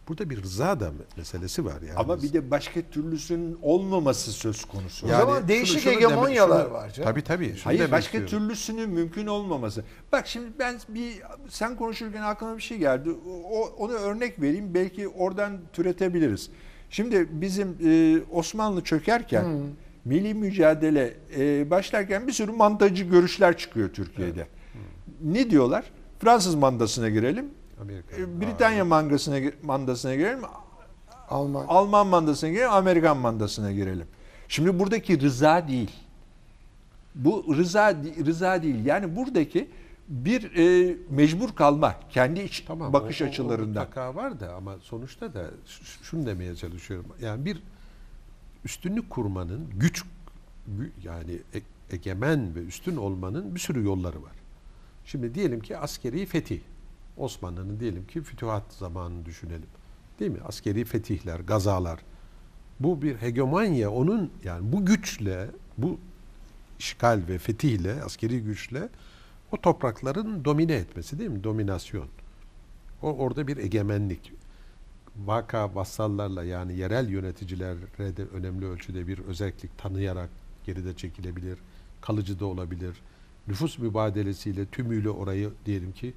Burada 0.07 0.29
bir 0.29 0.43
rıza 0.43 0.79
da 0.79 0.91
meselesi 1.17 1.65
var 1.65 1.81
yani. 1.81 1.97
Ama 1.97 2.21
bir 2.21 2.33
de 2.33 2.51
başka 2.51 2.81
türlüsünün 2.81 3.59
olmaması 3.61 4.31
söz 4.31 4.65
konusu. 4.65 5.05
O 5.05 5.09
zaman 5.09 5.47
değişik 5.47 5.85
hegemonyalar 5.85 6.65
var 6.65 6.93
canım. 6.93 7.09
Tabii 7.09 7.23
tabii. 7.23 7.55
Şunu 7.55 7.65
Hayır 7.65 7.91
başka 7.91 8.17
istiyorum. 8.17 8.29
türlüsünün 8.29 8.89
mümkün 8.89 9.27
olmaması. 9.27 9.83
Bak 10.11 10.27
şimdi 10.27 10.47
ben 10.59 10.75
bir 10.89 11.13
sen 11.49 11.75
konuşurken 11.75 12.21
aklıma 12.21 12.57
bir 12.57 12.61
şey 12.61 12.77
geldi. 12.77 13.09
O, 13.51 13.65
onu 13.77 13.93
örnek 13.93 14.41
vereyim 14.41 14.73
belki 14.73 15.07
oradan 15.07 15.57
türetebiliriz. 15.73 16.49
Şimdi 16.89 17.27
bizim 17.31 17.77
e, 17.85 18.21
Osmanlı 18.31 18.83
çökerken 18.83 19.45
milli 20.05 20.33
mücadele 20.33 21.17
e, 21.37 21.69
başlarken 21.69 22.27
bir 22.27 22.31
sürü 22.31 22.51
mandacı 22.51 23.03
görüşler 23.03 23.57
çıkıyor 23.57 23.89
Türkiye'de. 23.89 24.47
Ne 25.21 25.49
diyorlar? 25.49 25.91
Fransız 26.19 26.55
mandasına 26.55 27.09
girelim. 27.09 27.45
Amerika. 27.81 28.15
e, 28.17 28.41
Britanya 28.41 28.85
mandasına 28.85 29.39
mandasına 29.63 30.15
girelim. 30.15 30.39
Alman. 31.29 31.65
Alman 31.67 32.07
mandasına 32.07 32.49
girelim, 32.49 32.71
Amerikan 32.71 33.17
mandasına 33.17 33.71
girelim. 33.71 34.07
Şimdi 34.47 34.79
buradaki 34.79 35.21
rıza 35.21 35.67
değil. 35.67 35.91
Bu 37.15 37.55
rıza 37.57 37.93
rıza 38.25 38.63
değil. 38.63 38.85
Yani 38.85 39.15
buradaki 39.15 39.69
bir 40.07 40.55
e, 40.55 40.95
mecbur 41.09 41.49
kalma 41.55 41.95
kendi 42.09 42.41
iç 42.41 42.63
Tamam, 42.67 42.93
bakış 42.93 43.21
o- 43.21 43.25
o- 43.25 43.27
açılarından. 43.27 43.67
mutlaka 43.67 44.15
var 44.15 44.39
da 44.39 44.53
ama 44.55 44.75
sonuçta 44.81 45.33
da 45.33 45.45
şunu 46.01 46.25
demeye 46.25 46.55
çalışıyorum. 46.55 47.05
Yani 47.21 47.45
bir 47.45 47.63
üstünlük 48.65 49.09
kurmanın 49.09 49.69
güç 49.75 50.03
gü- 50.79 50.89
yani 51.03 51.39
e- 51.53 51.95
egemen 51.95 52.55
ve 52.55 52.59
üstün 52.59 52.95
olmanın 52.95 53.55
bir 53.55 53.59
sürü 53.59 53.83
yolları 53.85 54.23
var. 54.23 54.31
Şimdi 55.05 55.35
diyelim 55.35 55.59
ki 55.59 55.77
askeri 55.77 56.25
fetih. 56.25 56.59
Osmanlı'nın 57.17 57.79
diyelim 57.79 58.07
ki 58.07 58.21
fütühat 58.21 58.73
zamanını 58.73 59.25
düşünelim. 59.25 59.67
Değil 60.19 60.31
mi? 60.31 60.39
Askeri 60.45 60.85
fetihler, 60.85 61.39
gazalar. 61.39 61.99
Bu 62.79 63.01
bir 63.01 63.15
hegemonya 63.15 63.91
onun 63.91 64.31
yani 64.43 64.71
bu 64.71 64.85
güçle, 64.85 65.47
bu 65.77 65.99
işgal 66.79 67.21
ve 67.27 67.37
fetihle, 67.37 68.03
askeri 68.03 68.43
güçle 68.43 68.89
o 69.51 69.61
toprakların 69.61 70.45
domine 70.45 70.73
etmesi 70.73 71.19
değil 71.19 71.29
mi? 71.29 71.43
Dominasyon. 71.43 72.07
O 73.01 73.15
orada 73.15 73.47
bir 73.47 73.57
egemenlik. 73.57 74.33
Vaka 75.25 75.75
vassallarla 75.75 76.43
yani 76.43 76.77
yerel 76.77 77.09
yöneticilere 77.09 78.17
de 78.17 78.25
önemli 78.25 78.65
ölçüde 78.65 79.07
bir 79.07 79.19
özellik 79.19 79.77
tanıyarak 79.77 80.29
geride 80.65 80.95
çekilebilir. 80.95 81.59
Kalıcı 82.01 82.39
da 82.39 82.45
olabilir. 82.45 82.95
Nüfus 83.47 83.77
mübadelesiyle 83.77 84.65
tümüyle 84.65 85.09
orayı 85.09 85.51
diyelim 85.65 85.91
ki 85.91 86.13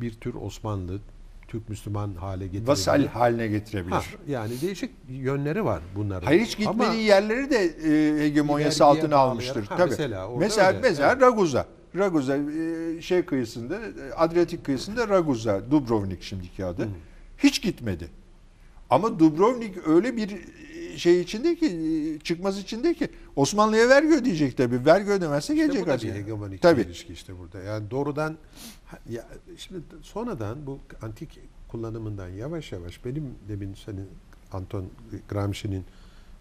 bir 0.00 0.14
tür 0.14 0.34
Osmanlı, 0.34 1.00
Türk 1.48 1.68
Müslüman 1.68 2.14
hale 2.14 2.44
getirebilir. 2.44 2.68
Vasal 2.68 3.06
haline 3.06 3.46
getirebilir. 3.46 3.92
Ha, 3.92 4.02
yani 4.28 4.60
değişik 4.60 4.90
yönleri 5.08 5.64
var 5.64 5.82
bunların. 5.96 6.26
Hayır 6.26 6.40
hiç 6.40 6.58
gitmediği 6.58 6.86
Ama- 6.86 6.94
yerleri 6.94 7.50
de 7.50 7.64
e, 7.64 8.24
hegemonyası 8.24 8.84
altına 8.84 9.16
almıştır. 9.16 9.66
Ha, 9.66 9.76
Tabii. 9.76 9.90
mesela 9.90 10.30
mesela 10.38 10.68
öyle, 10.68 10.78
mesela 10.80 11.12
evet. 11.12 11.22
Raguza. 11.22 11.66
Raguza 11.96 12.36
e, 12.36 13.02
şey 13.02 13.22
kıyısında 13.22 13.78
Adriyatik 14.16 14.64
kıyısında 14.64 15.08
Raguza, 15.08 15.70
Dubrovnik 15.70 16.22
şimdiki 16.22 16.64
adı. 16.64 16.88
Hiç 17.38 17.62
gitmedi. 17.62 18.08
Ama 18.90 19.18
Dubrovnik 19.18 19.88
öyle 19.88 20.16
bir 20.16 20.30
şey 20.98 21.20
içinde 21.20 21.54
ki 21.56 22.18
çıkmaz 22.24 22.58
içinde 22.58 22.94
ki 22.94 23.08
Osmanlı'ya 23.36 23.88
vergi 23.88 24.14
ödeyecek 24.14 24.56
tabii. 24.56 24.84
Vergi 24.86 25.10
ödemezse 25.10 25.54
İşte 25.54 25.66
gelecek 25.66 25.82
bu 25.82 25.86
da 25.86 25.90
bir 25.90 25.96
aslında. 25.96 26.14
hegemonik 26.14 26.62
Tabii. 26.62 26.80
ilişki 26.80 27.12
işte 27.12 27.38
burada. 27.38 27.58
Yani 27.62 27.90
doğrudan 27.90 28.36
ya 29.10 29.28
şimdi 29.56 29.80
sonradan 30.02 30.66
bu 30.66 30.78
antik 31.02 31.38
kullanımından 31.68 32.28
yavaş 32.28 32.72
yavaş 32.72 33.04
benim 33.04 33.24
demin 33.48 33.74
senin 33.84 34.08
Anton 34.52 34.86
Gramsci'nin 35.28 35.84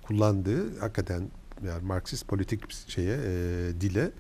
kullandığı 0.03 0.79
hakikaten 0.79 1.24
yani 1.67 1.86
Marksist 1.86 2.27
politik 2.27 2.72
şeye 2.88 3.17
e, 3.25 3.81
dile 3.81 4.12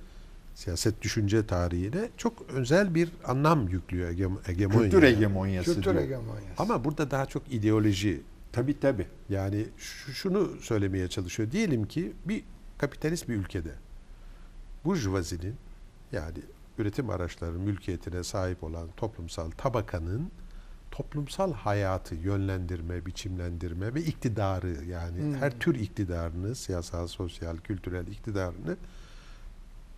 siyaset 0.55 1.01
düşünce 1.01 1.47
tarihine 1.47 2.09
çok 2.17 2.33
özel 2.49 2.95
bir 2.95 3.09
anlam 3.25 3.67
yüklüyor 3.67 4.09
hegem- 4.11 4.43
hegemonya. 4.47 4.81
Kültür 4.89 5.03
hegemonyası 5.03 5.73
Kültür 5.75 5.95
hegemonyası. 5.95 6.47
Ama 6.57 6.83
burada 6.83 7.11
daha 7.11 7.25
çok 7.25 7.43
ideoloji 7.53 8.21
Tabii 8.53 8.79
tabii. 8.79 9.07
yani 9.29 9.65
şu- 9.77 10.13
şunu 10.13 10.49
söylemeye 10.61 11.07
çalışıyor. 11.07 11.51
Diyelim 11.51 11.87
ki 11.87 12.13
bir 12.25 12.43
kapitalist 12.77 13.29
bir 13.29 13.35
ülkede 13.35 13.71
burjuvazinin 14.85 15.55
yani 16.11 16.37
üretim 16.77 17.09
araçları 17.09 17.51
mülkiyetine 17.51 18.23
sahip 18.23 18.63
olan 18.63 18.87
toplumsal 18.97 19.51
tabakanın 19.51 20.31
toplumsal 20.91 21.53
hayatı 21.53 22.15
yönlendirme, 22.15 23.05
biçimlendirme 23.05 23.93
ve 23.93 24.01
iktidarı 24.01 24.85
yani 24.85 25.17
Hmm. 25.19 25.35
her 25.35 25.59
tür 25.59 25.75
iktidarını, 25.75 26.55
siyasal, 26.55 27.07
sosyal, 27.07 27.57
kültürel 27.57 28.07
iktidarını 28.07 28.77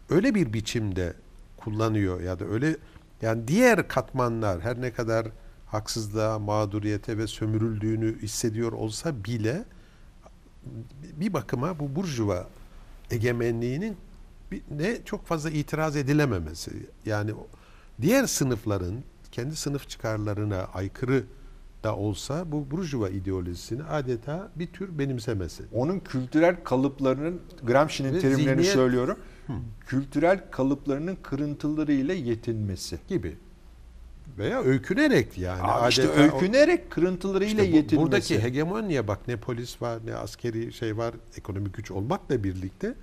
öyle 0.10 0.36
bir 0.36 0.54
biçimde 0.54 1.14
kullanıyor 1.58 2.22
ya 2.22 2.40
da 2.40 2.46
öyle 2.46 2.78
yani 3.22 3.48
diğer 3.48 3.88
katmanlar 3.88 4.62
her 4.62 4.82
ne 4.82 4.94
kadar 4.94 5.28
haksızlığa, 5.66 6.40
mağduriyete 6.40 7.18
ve 7.18 7.28
sömürüldüğünü 7.28 8.22
hissediyor 8.22 8.72
olsa 8.72 9.24
bile 9.24 9.64
bir 11.20 11.34
bakıma 11.34 11.80
bu 11.80 11.96
burjuva 11.96 12.48
egemenliğinin 13.12 13.98
ne 14.72 14.98
çok 15.06 15.26
fazla 15.26 15.50
itiraz 15.50 15.96
edilememesi. 15.96 16.72
Yani 17.06 17.32
diğer 18.02 18.26
sınıfların 18.26 18.96
kendi 19.32 19.56
sınıf 19.56 19.90
çıkarlarına 19.90 20.58
aykırı 20.74 21.24
da 21.84 21.96
olsa 21.96 22.52
bu 22.52 22.72
burjuva 22.72 23.10
ideolojisini 23.10 23.84
adeta 23.84 24.52
bir 24.56 24.68
tür 24.68 25.00
benimsemesi. 25.00 25.64
Onun 25.74 26.00
kültürel 26.00 26.64
kalıplarının 26.64 27.42
Gramsci'nin 27.64 28.14
Ve 28.14 28.20
terimlerini 28.20 28.62
zihniyet- 28.62 28.74
söylüyorum. 28.74 29.18
Kültürel 29.88 30.52
kalıplarının 30.52 31.18
kırıntılarıyla 31.24 32.14
yetinmesi. 32.14 33.00
gibi. 33.08 33.38
Veya 34.38 34.62
öykünerek 34.62 35.38
yani. 35.38 35.62
Abi 35.63 35.89
işte 35.89 36.03
adeta 36.03 36.20
o- 36.22 36.24
öykünerek 36.24 36.91
kırıntılarıyla 36.91 37.63
İşte 37.63 37.74
bu- 37.74 37.75
yetinmesi. 37.77 37.98
buradaki 38.05 38.44
hegemonya 38.44 39.08
bak 39.08 39.20
ne 39.27 39.36
polis 39.38 39.82
var 39.82 40.00
ne 40.05 40.15
askeri 40.15 40.74
şey 40.74 40.98
var 40.98 41.13
ekonomik 41.38 41.74
güç 41.74 41.91
olmakla 41.91 42.44
birlikte 42.44 42.94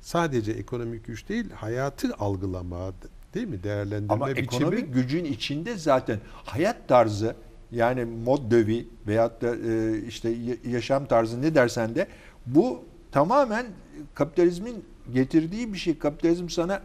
sadece 0.00 0.52
ekonomik 0.52 1.06
güç 1.06 1.28
değil 1.28 1.50
hayatı 1.50 2.14
algılama 2.18 2.92
değil 3.34 3.48
mi 3.48 3.62
değerlendirme 3.62 4.12
Ama 4.14 4.28
biçimi 4.28 4.42
ekonomik 4.44 4.94
gücün 4.94 5.24
içinde 5.24 5.76
zaten 5.76 6.18
hayat 6.44 6.88
tarzı 6.88 7.36
yani 7.72 8.04
mod 8.04 8.50
dövi 8.50 8.88
veyahut 9.06 9.42
da 9.42 9.56
e, 9.56 9.98
işte 10.08 10.28
ya- 10.30 10.56
yaşam 10.70 11.06
tarzı 11.06 11.42
ne 11.42 11.54
dersen 11.54 11.94
de 11.94 12.06
bu 12.46 12.84
tamamen 13.12 13.66
kapitalizmin 14.14 14.84
getirdiği 15.14 15.72
bir 15.72 15.78
şey. 15.78 15.98
Kapitalizm 15.98 16.48
sana 16.48 16.82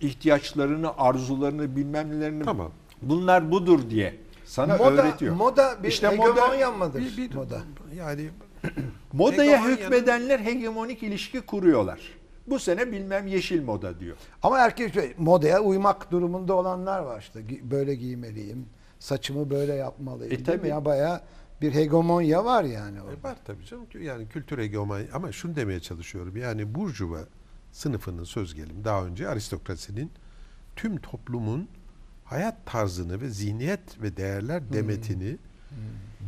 ihtiyaçlarını, 0.00 0.96
arzularını, 0.98 1.76
bilmem 1.76 2.10
nelerini 2.10 2.44
tamam. 2.44 2.70
Bunlar 3.08 3.50
budur 3.50 3.90
diye 3.90 4.16
sana 4.44 4.76
moda, 4.76 4.90
öğretiyor. 5.02 5.34
Moda 5.34 5.82
bir 5.82 5.88
İşte 5.88 6.06
moda- 6.06 6.30
hegemonya 6.30 6.70
mıdır? 6.70 7.00
Bir, 7.00 7.16
bir- 7.16 7.34
moda. 7.34 7.60
yani 7.96 8.28
Modaya 9.12 9.64
hükmedenler 9.68 10.40
hegemonik 10.40 11.02
ilişki 11.02 11.40
kuruyorlar. 11.40 12.00
Bu 12.46 12.58
sene 12.58 12.92
bilmem 12.92 13.26
yeşil 13.26 13.62
moda 13.62 14.00
diyor. 14.00 14.16
Ama 14.42 14.58
erkek 14.58 14.94
şey, 14.94 15.14
modaya 15.18 15.60
uymak 15.60 16.10
durumunda 16.10 16.54
olanlar 16.54 17.00
var 17.00 17.20
işte. 17.20 17.40
Böyle 17.70 17.94
giymeliyim, 17.94 18.66
saçımı 18.98 19.50
böyle 19.50 19.74
yapmalıyım. 19.74 20.32
E, 20.32 20.42
tabii. 20.42 20.68
Ya 20.68 20.84
bayağı 20.84 21.20
bir 21.62 21.74
hegemonya 21.74 22.44
var 22.44 22.64
yani 22.64 23.02
orada. 23.02 23.14
E, 23.14 23.22
var 23.22 23.36
tabii 23.44 23.64
canım 23.64 23.86
yani 24.00 24.28
kültür 24.28 24.58
hegemonya 24.58 25.06
ama 25.12 25.32
şunu 25.32 25.56
demeye 25.56 25.80
çalışıyorum 25.80 26.36
yani 26.36 26.74
burjuva 26.74 27.18
sınıfının 27.72 28.24
söz 28.24 28.54
gelimi 28.54 28.84
daha 28.84 29.04
önce 29.04 29.28
aristokrasinin 29.28 30.10
tüm 30.76 30.96
toplumun 30.96 31.68
hayat 32.24 32.66
tarzını 32.66 33.20
ve 33.20 33.28
zihniyet 33.30 34.02
ve 34.02 34.16
değerler 34.16 34.72
demetini 34.72 35.36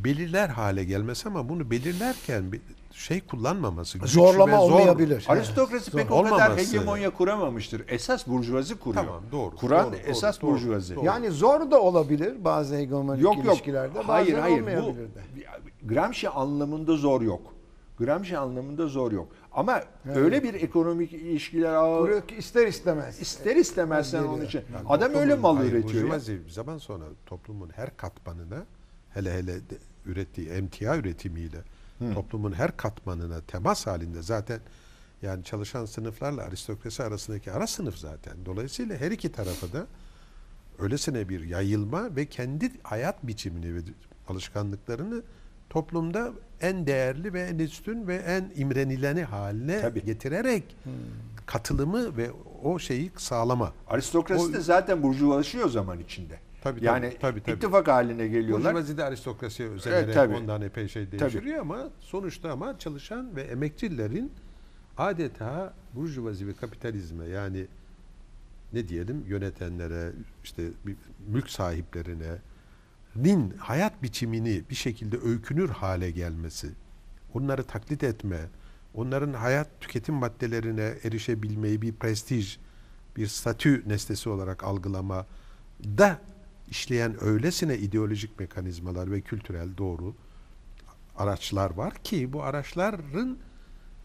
belirler 0.04 0.48
hale 0.48 0.84
gelmesi 0.84 1.28
ama 1.28 1.48
bunu 1.48 1.70
belirlerken 1.70 2.52
bir 2.52 2.60
şey 2.92 3.20
kullanmaması 3.20 3.98
Zorlama 4.04 4.56
zor- 4.56 4.58
olmayabilir. 4.62 5.24
Aristokrasi 5.28 5.90
Zor. 5.90 5.98
pek 5.98 6.10
o 6.10 6.22
kadar 6.22 6.34
Olmaması. 6.50 6.56
hegemonya 6.76 7.10
kuramamıştır. 7.10 7.82
Esas 7.88 8.26
burjuvazi 8.26 8.74
kuruyor. 8.74 9.04
Tamam, 9.04 9.22
doğru, 9.32 9.56
Kuran 9.56 9.86
doğru, 9.92 9.96
esas 9.96 10.40
doğru, 10.42 10.50
burjuvazi. 10.52 10.96
doğru. 10.96 11.04
Yani 11.04 11.30
zor 11.30 11.70
da 11.70 11.80
olabilir 11.80 12.44
bazı 12.44 12.76
hegemonik 12.76 13.22
Yok 13.22 13.36
yok. 13.36 13.46
ilişkilerde. 13.46 13.94
Bazen 13.98 14.06
Hayır 14.12 14.38
hayır. 14.38 14.64
Bu. 14.82 14.94
Gramsci 15.88 16.28
anlamında 16.28 16.96
zor 16.96 17.20
yok. 17.22 17.40
Gramsci 17.98 18.38
anlamında 18.38 18.86
zor 18.86 19.12
yok. 19.12 19.28
Ama 19.52 19.80
Evet. 20.06 20.16
öyle 20.16 20.42
bir 20.42 20.54
ekonomik 20.54 21.12
ilişkiler 21.12 21.72
ağı 21.74 22.22
ister 22.38 22.66
istemez. 22.66 23.20
ister 23.20 23.56
istemez 23.56 24.10
sen 24.10 24.22
onun 24.22 24.44
için. 24.44 24.62
Yani 24.74 24.88
Adam 24.88 25.08
toplumun- 25.12 25.20
öyle 25.22 25.34
mal 25.34 25.56
hayır, 25.56 25.72
üretiyor. 25.72 26.02
burjuvazi 26.04 26.44
bir 26.46 26.50
zaman 26.50 26.78
sonra 26.78 27.04
toplumun 27.26 27.70
her 27.76 27.96
katmanına 27.96 28.64
hele 29.14 29.32
hele 29.34 29.54
de 29.54 29.74
ürettiği 30.06 30.48
emtia 30.48 30.96
üretimiyle 30.96 31.58
toplumun 32.14 32.52
her 32.52 32.76
katmanına 32.76 33.40
temas 33.40 33.86
halinde 33.86 34.22
zaten 34.22 34.60
yani 35.22 35.44
çalışan 35.44 35.84
sınıflarla 35.84 36.42
aristokrasi 36.42 37.02
arasındaki 37.02 37.52
ara 37.52 37.66
sınıf 37.66 37.96
zaten. 37.96 38.34
Dolayısıyla 38.46 38.96
her 38.96 39.10
iki 39.10 39.32
tarafa 39.32 39.72
da 39.72 39.86
öylesine 40.78 41.28
bir 41.28 41.44
yayılma 41.44 42.16
ve 42.16 42.26
kendi 42.26 42.72
hayat 42.82 43.26
biçimini 43.26 43.74
ve 43.74 43.78
alışkanlıklarını 44.28 45.22
toplumda 45.80 46.32
en 46.60 46.86
değerli 46.86 47.32
ve 47.32 47.40
en 47.42 47.58
üstün 47.58 48.06
ve 48.06 48.16
en 48.16 48.52
imrenileni 48.56 49.24
haline 49.24 49.80
Tabii. 49.80 50.04
getirerek 50.04 50.76
katılımı 51.46 52.16
ve 52.16 52.30
o 52.62 52.78
şeyi 52.78 53.10
sağlama. 53.16 53.72
Aristokrasi 53.88 54.44
O- 54.44 54.52
de 54.52 54.60
zaten 54.60 55.02
burjuvalaşıyor 55.02 55.68
zaman 55.68 55.98
içinde. 56.00 56.38
Tabii, 56.62 56.76
tabii, 56.78 56.86
yani 56.86 57.16
tabii, 57.20 57.42
tabii. 57.42 57.56
ittifak 57.56 57.88
haline 57.88 58.28
geliyorlar. 58.28 58.74
Burjuvazide 58.74 59.04
aristokrasiye 59.04 59.68
özenerek 59.68 60.04
Evet, 60.04 60.14
tabii. 60.14 60.34
ondan 60.34 60.62
epey 60.62 60.88
şey 60.88 61.10
değiştiriyor 61.12 61.58
ama 61.60 61.88
sonuçta 62.00 62.52
ama 62.52 62.78
çalışan 62.78 63.36
ve 63.36 63.42
emekçilerin 63.42 64.32
adeta 64.98 65.74
burjuvazi 65.94 66.46
ve 66.46 66.52
kapitalizme 66.54 67.26
yani 67.26 67.66
ne 68.72 68.88
diyelim 68.88 69.24
yönetenlere 69.28 70.12
işte 70.44 70.62
mülk 71.28 71.50
sahiplerine 71.50 72.32
nin 73.16 73.50
hayat 73.50 74.02
biçimini 74.02 74.62
bir 74.70 74.74
şekilde 74.74 75.18
öykünür 75.18 75.68
hale 75.68 76.10
gelmesi, 76.10 76.70
onları 77.34 77.64
taklit 77.64 78.04
etme, 78.04 78.40
onların 78.94 79.32
hayat 79.32 79.68
tüketim 79.80 80.14
maddelerine 80.14 80.94
erişebilmeyi 81.04 81.82
bir 81.82 81.92
prestij, 81.92 82.58
bir 83.16 83.26
statü 83.26 83.82
nesnesi 83.86 84.28
olarak 84.28 84.64
algılama 84.64 85.26
da 85.84 86.20
işleyen 86.70 87.24
öylesine 87.24 87.78
ideolojik 87.78 88.40
mekanizmalar 88.40 89.10
ve 89.10 89.20
kültürel 89.20 89.76
doğru 89.78 90.14
araçlar 91.16 91.70
var 91.70 91.94
ki 91.94 92.32
bu 92.32 92.42
araçların 92.42 93.38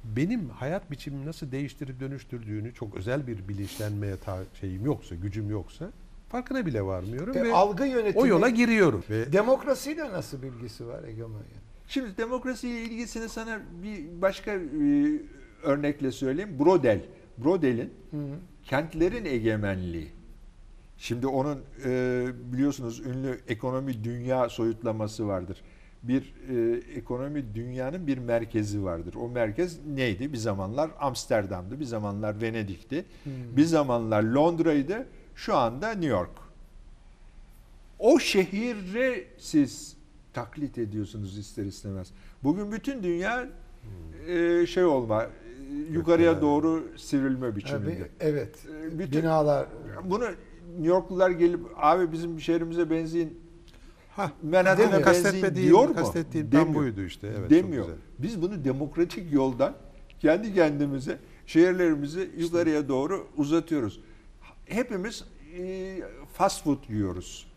benim 0.03 0.49
hayat 0.49 0.91
biçimimi 0.91 1.25
nasıl 1.25 1.51
değiştirip 1.51 1.99
dönüştürdüğünü 1.99 2.73
çok 2.73 2.95
özel 2.95 3.27
bir 3.27 3.47
bilinçlenmeye 3.47 4.15
şeyim 4.59 4.85
yoksa, 4.85 5.15
gücüm 5.15 5.49
yoksa 5.49 5.91
farkına 6.31 6.65
bile 6.65 6.81
varmıyorum 6.83 7.37
E, 7.37 7.43
ve 7.43 7.53
algı 7.53 7.85
yönetimi 7.85 8.23
o 8.23 8.27
yola 8.27 8.49
giriyorum. 8.49 9.03
Ve 9.09 9.33
demokrasiyle 9.33 10.11
nasıl 10.11 10.41
bilgisi 10.41 10.87
var 10.87 11.07
hegemonya? 11.07 11.61
Şimdi 11.87 12.17
demokrasiyle 12.17 12.81
ilgisini 12.81 13.29
sana 13.29 13.59
bir 13.83 14.21
başka 14.21 14.51
e, 14.51 14.59
örnekle 15.63 16.11
söyleyeyim. 16.11 16.59
Brodel. 16.59 17.01
Brodel'in 17.37 17.93
kentlerin 18.63 19.25
egemenliği. 19.25 20.07
Şimdi 20.97 21.27
onun 21.27 21.59
e, 21.85 22.25
biliyorsunuz 22.53 22.99
ünlü 22.99 23.39
ekonomi 23.47 24.03
dünya 24.03 24.49
soyutlaması 24.49 25.27
vardır. 25.27 25.61
Bir 26.03 26.33
e, 26.49 26.81
ekonomi 26.95 27.55
dünyanın 27.55 28.07
bir 28.07 28.17
merkezi 28.17 28.83
vardır. 28.83 29.13
O 29.19 29.29
merkez 29.29 29.85
neydi? 29.85 30.33
Bir 30.33 30.37
zamanlar 30.37 30.91
Amsterdam'dı, 30.99 31.79
bir 31.79 31.85
zamanlar 31.85 32.41
Venedik'ti, 32.41 33.05
bir 33.25 33.63
zamanlar 33.63 34.23
Londra'ydı, 34.23 35.07
şu 35.35 35.55
anda 35.55 35.89
New 35.89 36.07
York. 36.07 36.29
O 37.99 38.19
şehri 38.19 39.27
siz 39.37 39.97
taklit 40.33 40.77
ediyorsunuz 40.77 41.37
ister 41.37 41.65
istemez. 41.65 42.11
Bugün 42.43 42.71
bütün 42.71 43.03
dünya 43.03 43.47
e, 44.27 44.65
şey 44.65 44.83
olma, 44.85 45.27
yukarıya 45.91 46.41
doğru 46.41 46.87
sivrilme 46.97 47.55
biçiminde. 47.55 48.09
evet. 48.19 48.55
E, 48.85 48.99
bütün- 48.99 49.21
Binalar. 49.21 49.67
Bunu 50.03 50.25
New 50.71 50.87
Yorklular 50.87 51.29
gelip 51.29 51.59
abi 51.77 52.11
bizim 52.11 52.41
şehrimize 52.41 52.89
benzeyin 52.89 53.39
ha, 54.15 54.31
Manhattan'a 54.43 55.01
kastetmediğim, 55.01 55.67
diyor 55.69 55.87
mu? 55.87 55.95
kastettiğim 55.95 56.49
tam 56.49 56.61
Demiyor. 56.61 56.81
buydu 56.83 57.01
işte. 57.01 57.33
Evet, 57.39 57.49
Demiyor. 57.49 57.85
Biz 58.19 58.41
bunu 58.41 58.63
demokratik 58.65 59.33
yoldan 59.33 59.73
kendi 60.19 60.53
kendimize 60.53 61.17
şehirlerimizi 61.45 62.31
yukarıya 62.37 62.87
doğru 62.87 63.27
uzatıyoruz. 63.37 63.99
Hepimiz 64.71 65.23
e, 65.57 66.01
fast 66.33 66.63
food 66.63 66.89
yiyoruz. 66.89 67.47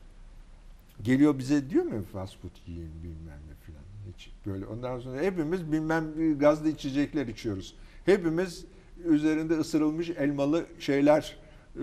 Geliyor 1.03 1.39
bize 1.39 1.71
diyor 1.71 1.85
mu 1.85 2.05
fast 2.13 2.41
food 2.41 2.51
yiyin 2.67 2.93
bilmem 3.03 3.39
ne 3.49 3.55
filan. 3.67 3.83
Hiç 4.15 4.31
böyle 4.47 4.67
ondan 4.67 5.01
sonra 5.01 5.21
hepimiz 5.21 5.73
bilmem 5.73 6.05
e, 6.21 6.33
gazlı 6.33 6.69
içecekler 6.69 7.27
içiyoruz. 7.27 7.75
Hepimiz 8.05 8.65
üzerinde 9.05 9.55
ısırılmış 9.59 10.11
elmalı 10.11 10.67
şeyler 10.79 11.37
e, 11.77 11.81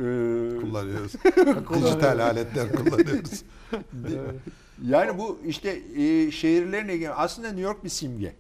kullanıyoruz. 0.62 1.14
Dijital 1.74 2.20
aletler 2.20 2.76
kullanıyoruz. 2.76 3.44
Yani 4.86 5.18
bu 5.18 5.40
işte 5.48 5.82
e, 5.96 6.32
şehirlerin 6.32 7.08
aslında 7.16 7.48
New 7.48 7.62
York 7.62 7.84
bir 7.84 7.90
simge. 7.90 8.34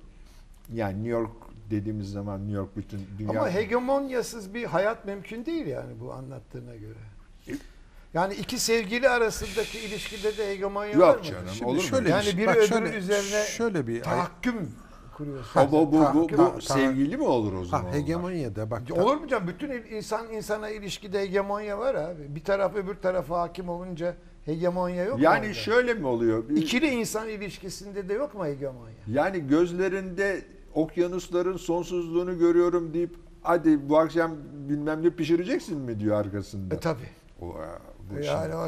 Yani 0.73 0.93
New 0.93 1.10
York 1.10 1.32
dediğimiz 1.71 2.12
zaman 2.12 2.39
New 2.41 2.53
York 2.57 2.77
bütün 2.77 2.99
dünya. 3.19 3.29
Ama 3.41 3.49
hegemonyasız 3.49 4.53
bir 4.53 4.63
hayat 4.65 5.05
mümkün 5.05 5.45
değil 5.45 5.67
yani 5.67 5.99
bu 5.99 6.13
anlattığına 6.13 6.75
göre. 6.75 6.99
Yani 8.13 8.34
iki 8.34 8.60
sevgili 8.60 9.10
arasındaki 9.10 9.79
ilişkide 9.79 10.38
de 10.38 10.49
hegemonya 10.49 10.99
var 10.99 11.07
Yok 11.07 11.17
mı? 11.19 11.23
canım, 11.23 11.47
Şimdi 11.53 11.65
olur 11.69 11.75
mu? 11.77 11.81
şöyle 11.84 12.10
Yani 12.10 12.19
bir 12.25 12.25
şey- 12.31 12.38
biri 12.38 12.47
bak 12.47 12.55
öbürü 12.57 12.67
şöyle- 12.67 12.97
üzerine 12.97 13.43
şöyle 13.45 13.88
bir 13.88 14.01
tahakküm 14.03 14.55
kuruyorsun. 15.17 15.51
Ha, 15.53 15.71
bu, 15.71 15.91
bu, 15.91 15.99
bu, 16.13 16.29
bu 16.55 16.62
sevgili 16.62 17.17
mi 17.17 17.23
olur 17.23 17.53
o 17.53 17.65
zaman? 17.65 17.84
ha, 17.84 17.88
onlar? 17.89 17.99
hegemonyada 18.01 18.71
bak 18.71 18.81
Olur 18.91 19.15
mu 19.15 19.27
canım? 19.27 19.47
Bütün 19.47 19.69
insan 19.95 20.34
insana 20.34 20.69
ilişkide 20.69 21.19
hegemonya 21.19 21.79
var 21.79 21.95
abi. 21.95 22.36
Bir 22.36 22.43
taraf 22.43 22.75
öbür 22.75 22.95
tarafa 22.95 23.41
hakim 23.41 23.69
olunca 23.69 24.15
hegemonya 24.45 25.03
yok 25.03 25.17
mu 25.17 25.23
Yani 25.23 25.55
şöyle 25.55 25.93
mi 25.93 26.07
oluyor? 26.07 26.49
Bir- 26.49 26.55
İkili 26.55 26.88
insan 26.88 27.29
ilişkisinde 27.29 28.10
de 28.10 28.13
yok 28.13 28.36
mu 28.36 28.45
hegemonya? 28.45 28.93
Yani 29.07 29.47
gözlerinde 29.47 30.41
okyanusların 30.73 31.57
sonsuzluğunu 31.57 32.39
görüyorum 32.39 32.93
deyip 32.93 33.15
hadi 33.41 33.89
bu 33.89 33.97
akşam 33.99 34.36
bilmem 34.53 35.03
ne 35.03 35.10
pişireceksin 35.10 35.77
mi 35.77 35.99
diyor 35.99 36.19
arkasında. 36.25 36.75
E 36.75 36.79
tabi. 36.79 37.03
Bu 37.41 37.55
Yani 38.23 38.55
o, 38.55 38.67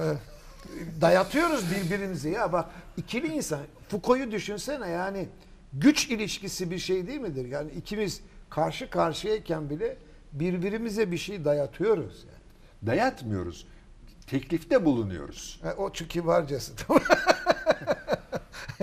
dayatıyoruz 1.02 1.66
birbirimizi 1.72 2.30
ya 2.30 2.54
bak 2.54 2.70
ikili 2.98 3.28
insan 3.28 3.60
Foucault'u 3.90 4.32
düşünsene 4.32 4.90
yani 4.90 5.30
güç 5.74 6.10
ilişkisi 6.10 6.72
bir 6.72 6.78
şey 6.78 7.08
değil 7.08 7.20
midir? 7.20 7.46
Yani 7.46 7.72
ikimiz 7.72 8.22
karşı 8.50 8.90
karşıyayken 8.90 9.70
bile 9.70 9.98
birbirimize 10.34 11.12
bir 11.12 11.18
şey 11.18 11.46
dayatıyoruz 11.46 12.26
yani. 12.28 12.88
dayatmıyoruz. 12.88 13.68
Teklifte 14.28 14.86
bulunuyoruz. 14.86 15.60
Ha, 15.64 15.74
o 15.78 15.94
çünkü 15.94 16.10
kibarcası. 16.10 16.74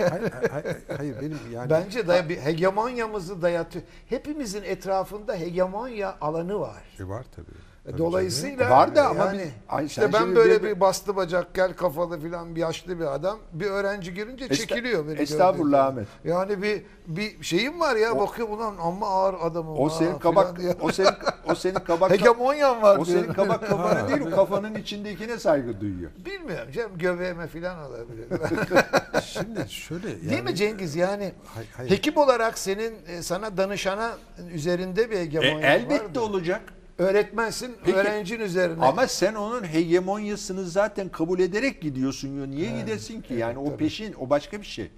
hayır, 0.09 0.31
hayır, 0.51 0.77
hayır, 0.97 1.15
benim 1.21 1.39
yani 1.53 1.69
Bence 1.69 2.07
day 2.07 2.29
bir 2.29 2.37
hegemonyamızı 2.37 3.41
dayatıyor. 3.41 3.85
Hepimizin 4.09 4.63
etrafında 4.63 5.35
hegemonya 5.35 6.17
alanı 6.21 6.59
var. 6.59 6.83
E 6.99 7.07
var 7.07 7.25
tabii. 7.35 7.70
Tabii 7.85 7.97
Dolayısıyla 7.97 8.69
Var 8.69 8.95
da 8.95 9.07
ama 9.07 9.25
yani 9.25 9.51
bir- 9.79 9.85
işte 9.85 10.13
ben 10.13 10.35
böyle 10.35 10.63
bir- 10.63 10.69
bir 10.75 10.79
bastı 10.79 11.15
bacak 11.15 11.53
gel 11.53 11.73
kafalı 11.73 12.19
filan 12.19 12.55
bir 12.55 12.59
yaşlı 12.61 12.99
bir 12.99 13.05
adam 13.13 13.39
bir 13.53 13.65
öğrenci 13.65 14.13
girince 14.13 14.45
Esta- 14.45 14.55
çekiliyor 14.55 15.07
beni 15.07 15.19
Estağfurullah 15.19 15.85
Ahmet. 15.85 16.07
Yani 16.23 16.61
bir 16.61 16.83
bir 17.07 17.43
şeyim 17.43 17.79
var 17.79 17.95
ya 17.95 18.13
O- 18.13 18.19
bakıyor 18.19 18.49
ulan 18.49 18.75
amma 18.81 19.07
ağır 19.07 19.33
adamım. 19.41 19.79
O 19.79 19.89
senin 19.89 20.19
kabak 20.19 20.59
o 20.81 20.91
senin 20.91 21.09
o 21.49 21.55
senin 21.55 21.73
kabak 21.87 22.11
Hegemonyam 22.11 22.81
var 22.81 22.97
o 22.97 23.05
senin 23.05 23.33
kabak 23.33 23.67
kafanı 23.67 24.09
değil 24.09 24.21
o 24.21 24.35
kafanın 24.35 24.75
içindekine 24.75 25.39
saygı 25.39 25.81
duyuyor. 25.81 26.11
Bilmiyorum 26.25 26.71
canım 26.71 26.97
göbeğime 26.97 27.47
filan 27.47 27.79
olabilir. 27.89 28.25
Şimdi 29.23 29.69
şöyle 29.69 30.09
yani, 30.09 30.29
Değil 30.29 30.43
mi 30.43 30.55
Cengiz 30.55 30.95
yani 30.95 31.31
Hay- 31.55 31.65
hayır. 31.77 31.91
hekim 31.91 32.17
olarak 32.17 32.57
senin 32.57 32.93
e, 33.07 33.21
sana 33.21 33.57
danışana 33.57 34.11
üzerinde 34.53 35.11
bir 35.11 35.15
E, 35.15 35.19
hegemonya 35.21 35.73
elbette 35.73 36.03
vardır. 36.05 36.19
olacak. 36.21 36.61
Öğretmensin 37.01 37.75
Peki, 37.85 37.97
öğrencin 37.97 38.39
üzerine. 38.39 38.85
Ama 38.85 39.07
sen 39.07 39.33
onun 39.33 39.63
hegemonyasını 39.63 40.65
zaten 40.65 41.09
kabul 41.09 41.39
ederek 41.39 41.81
gidiyorsun. 41.81 42.27
ya. 42.39 42.45
Niye 42.45 42.79
gidesin 42.81 43.21
ki? 43.21 43.33
Yani 43.33 43.57
o 43.57 43.65
tabii. 43.65 43.77
peşin 43.77 44.13
o 44.13 44.29
başka 44.29 44.59
bir 44.61 44.65
şey. 44.65 44.91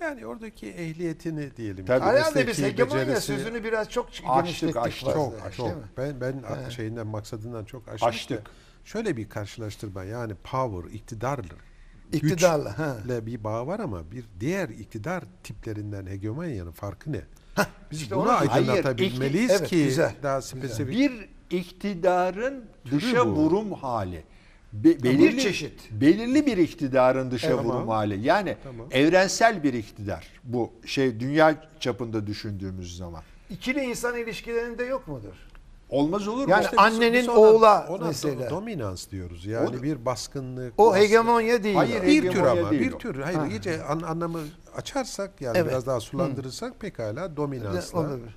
Yani 0.00 0.26
oradaki 0.26 0.66
ehliyetini 0.70 1.56
diyelim. 1.56 1.86
Tabii. 1.86 2.04
Herhalde 2.04 2.46
biz 2.46 2.58
hegemonya 2.62 3.02
becerisi- 3.02 3.20
sözünü 3.20 3.64
biraz 3.64 3.88
çok 3.88 4.08
Açtık, 4.08 4.24
genişlettik 4.34 4.76
açtık. 4.76 5.12
çok 5.14 5.32
değil 5.42 5.52
çok. 5.56 5.66
mi? 5.68 5.82
Ben 5.96 6.20
ben 6.20 6.42
Evet. 6.56 6.70
şeyinden 6.72 7.06
maksadından 7.06 7.64
çok 7.64 7.88
aşmıştı. 7.88 8.06
Açtık. 8.34 8.50
Şöyle 8.84 9.16
bir 9.16 9.28
karşılaştırma 9.28 10.04
yani 10.04 10.32
power, 10.34 10.92
iktidarlı. 10.94 11.54
İktidarla. 12.12 12.78
Ha. 12.78 12.96
güçle 13.02 13.26
bir 13.26 13.44
bağ 13.44 13.66
var 13.66 13.80
ama 13.80 14.10
bir 14.10 14.24
diğer 14.40 14.68
iktidar 14.68 15.24
tiplerinden 15.44 16.06
hegemonyanın 16.06 16.70
farkı 16.72 17.12
ne? 17.12 17.20
Biz 17.90 18.02
işte 18.02 18.16
bunu 18.16 18.30
aydınlatabilmeliyiz 18.30 19.50
Hayır, 19.50 19.64
ki 19.64 19.76
evet, 19.76 19.86
güzel, 19.88 20.14
daha 20.22 20.42
spesifik. 20.42 20.98
Bir 20.98 21.12
iktidarın 21.50 22.64
dışa 22.90 23.26
bu. 23.26 23.30
vurum 23.30 23.72
hali. 23.72 24.22
Be- 24.72 25.02
belirli, 25.02 25.40
çeşit. 25.42 25.90
Belirli 25.90 26.46
bir 26.46 26.56
iktidarın 26.56 27.30
dışa 27.30 27.46
Evet. 27.48 27.58
vurum 27.58 27.70
Tamam. 27.70 27.88
hali. 27.88 28.20
Yani 28.26 28.56
Tamam. 28.64 28.86
evrensel 28.90 29.62
bir 29.62 29.74
iktidar. 29.74 30.26
Bu 30.44 30.72
şey 30.86 31.20
dünya 31.20 31.68
çapında 31.80 32.26
düşündüğümüz 32.26 32.96
zaman. 32.96 33.22
İkili 33.50 33.80
insan 33.80 34.16
ilişkilerinde 34.16 34.84
yok 34.84 35.08
mudur? 35.08 35.34
Olmaz 35.88 36.28
olur 36.28 36.44
mu? 36.44 36.50
Yani 36.50 36.64
İşte 36.64 36.76
annenin 36.76 37.12
biz 37.12 37.28
ona- 37.28 37.38
oğula 37.38 37.86
ona 37.88 38.04
mesela. 38.06 38.44
do- 38.46 38.50
dominans 38.50 39.10
diyoruz. 39.10 39.46
Yani 39.46 39.76
O- 39.78 39.82
bir 39.82 40.04
baskınlık. 40.04 40.74
O 40.80 40.96
hegemonya 40.96 41.62
değil. 41.62 41.76
Hayır, 41.76 42.02
bir 42.02 42.30
tür 42.30 42.40
ama 42.42 42.70
değil 42.70 42.82
bir 42.82 42.92
o. 42.92 42.98
tür. 42.98 43.20
Hayır 43.22 43.38
Ha. 43.38 43.46
iyice 43.46 43.84
an- 43.84 44.00
anlamı 44.00 44.40
açarsak 44.76 45.40
yani 45.40 45.58
Evet. 45.58 45.70
biraz 45.70 45.86
daha 45.86 46.00
sulandırırsak 46.00 46.80
pekala 46.80 47.36
dominansla 47.36 47.98
Olabilir. 47.98 48.34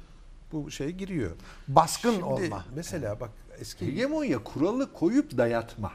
bu 0.52 0.72
şey 0.72 0.90
giriyor. 0.92 1.32
Baskın 1.68 2.12
Şimdi 2.12 2.24
olma. 2.26 2.66
mesela 2.76 3.20
bak 3.20 3.30
eski 3.60 3.88
Hegemonya 3.88 4.44
kuralı 4.44 4.94
koyup 4.94 5.38
dayatma. 5.38 5.92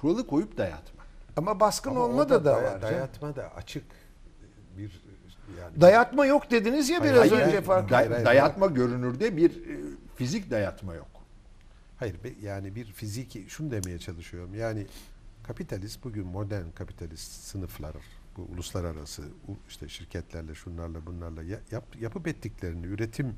Kuralı 0.00 0.26
koyup 0.26 0.58
dayatma. 0.58 1.04
Ama 1.36 1.60
baskın 1.60 1.90
Ama 1.90 2.00
olma 2.00 2.28
da 2.28 2.44
da 2.44 2.50
daya- 2.52 2.72
var. 2.72 2.82
Dayatma 2.82 3.36
da 3.36 3.52
açık. 3.56 3.84
Yani 5.72 5.80
Dayatma 5.80 6.26
yok 6.26 6.50
dediniz 6.50 6.88
ya 6.88 7.00
Hayır, 7.00 7.12
biraz 7.12 7.20
hayır, 7.22 7.32
önce 7.32 7.44
hayır. 7.44 7.62
fark 7.62 7.90
Day- 7.90 7.94
Hayır, 7.94 8.10
hayır. 8.10 8.24
dayatma 8.26 8.66
görünürde 8.66 9.36
bir 9.36 9.50
e, 9.50 9.78
fizik 10.16 10.50
dayatma 10.50 10.94
yok. 10.94 11.08
Hayır 11.96 12.16
yani 12.42 12.74
bir 12.74 12.84
fiziki 12.84 13.44
şunu 13.48 13.70
demeye 13.70 13.98
çalışıyorum. 13.98 14.54
Yani 14.54 14.86
kapitalist 15.42 16.04
bugün 16.04 16.26
modern 16.26 16.70
kapitalist 16.74 17.32
sınıflar 17.32 17.94
bu 18.36 18.42
uluslararası 18.42 19.22
işte 19.68 19.88
şirketlerle 19.88 20.54
şunlarla 20.54 21.06
bunlarla 21.06 21.42
ya- 21.42 21.60
yap, 21.70 21.84
yapıp 22.00 22.28
ettiklerini 22.28 22.86
üretim 22.86 23.34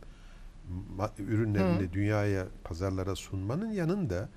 ürünlerini 1.19 1.93
dünyaya 1.93 2.47
pazarlara 2.65 3.17
sunmanın 3.17 3.71
yanında 3.71 4.29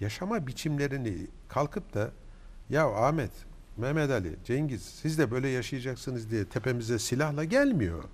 yaşama 0.00 0.46
biçimlerini 0.46 1.26
kalkıp 1.48 1.94
da 1.94 2.10
ya 2.70 2.86
Ahmet, 2.94 3.30
Mehmet 3.76 4.10
Ali, 4.10 4.36
Cengiz 4.44 4.82
siz 4.82 5.18
de 5.18 5.30
böyle 5.30 5.48
yaşayacaksınız 5.48 6.30
diye 6.30 6.44
tepemize 6.44 6.98
silahla 6.98 7.44
gelmiyor. 7.44 8.04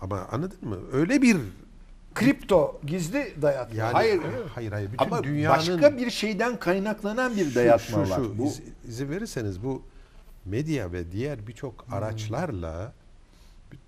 Ama 0.00 0.20
anladın 0.32 0.68
mı? 0.68 0.78
Öyle 0.92 1.22
bir 1.22 1.36
Kripto 2.14 2.80
gizli 2.86 3.34
dayatma. 3.42 3.76
yani 3.76 3.92
Hayır. 3.92 4.20
hayır 4.54 4.72
hayır 4.72 4.92
bütün 4.92 5.04
Ama 5.04 5.24
dünyanın 5.24 5.58
başka 5.58 5.96
bir 5.96 6.10
şeyden 6.10 6.58
kaynaklanan 6.58 7.36
bir 7.36 7.44
şu- 7.50 7.54
dayatma 7.54 8.04
şu, 8.04 8.10
var. 8.10 8.16
şu, 8.16 8.38
Bu 8.38 8.46
iz- 8.46 8.60
izin 8.88 9.10
verirseniz 9.10 9.64
bu 9.64 9.82
medya 10.44 10.92
ve 10.92 11.12
diğer 11.12 11.46
birçok 11.46 11.86
Hmm. 11.86 11.94
araçlarla 11.94 12.92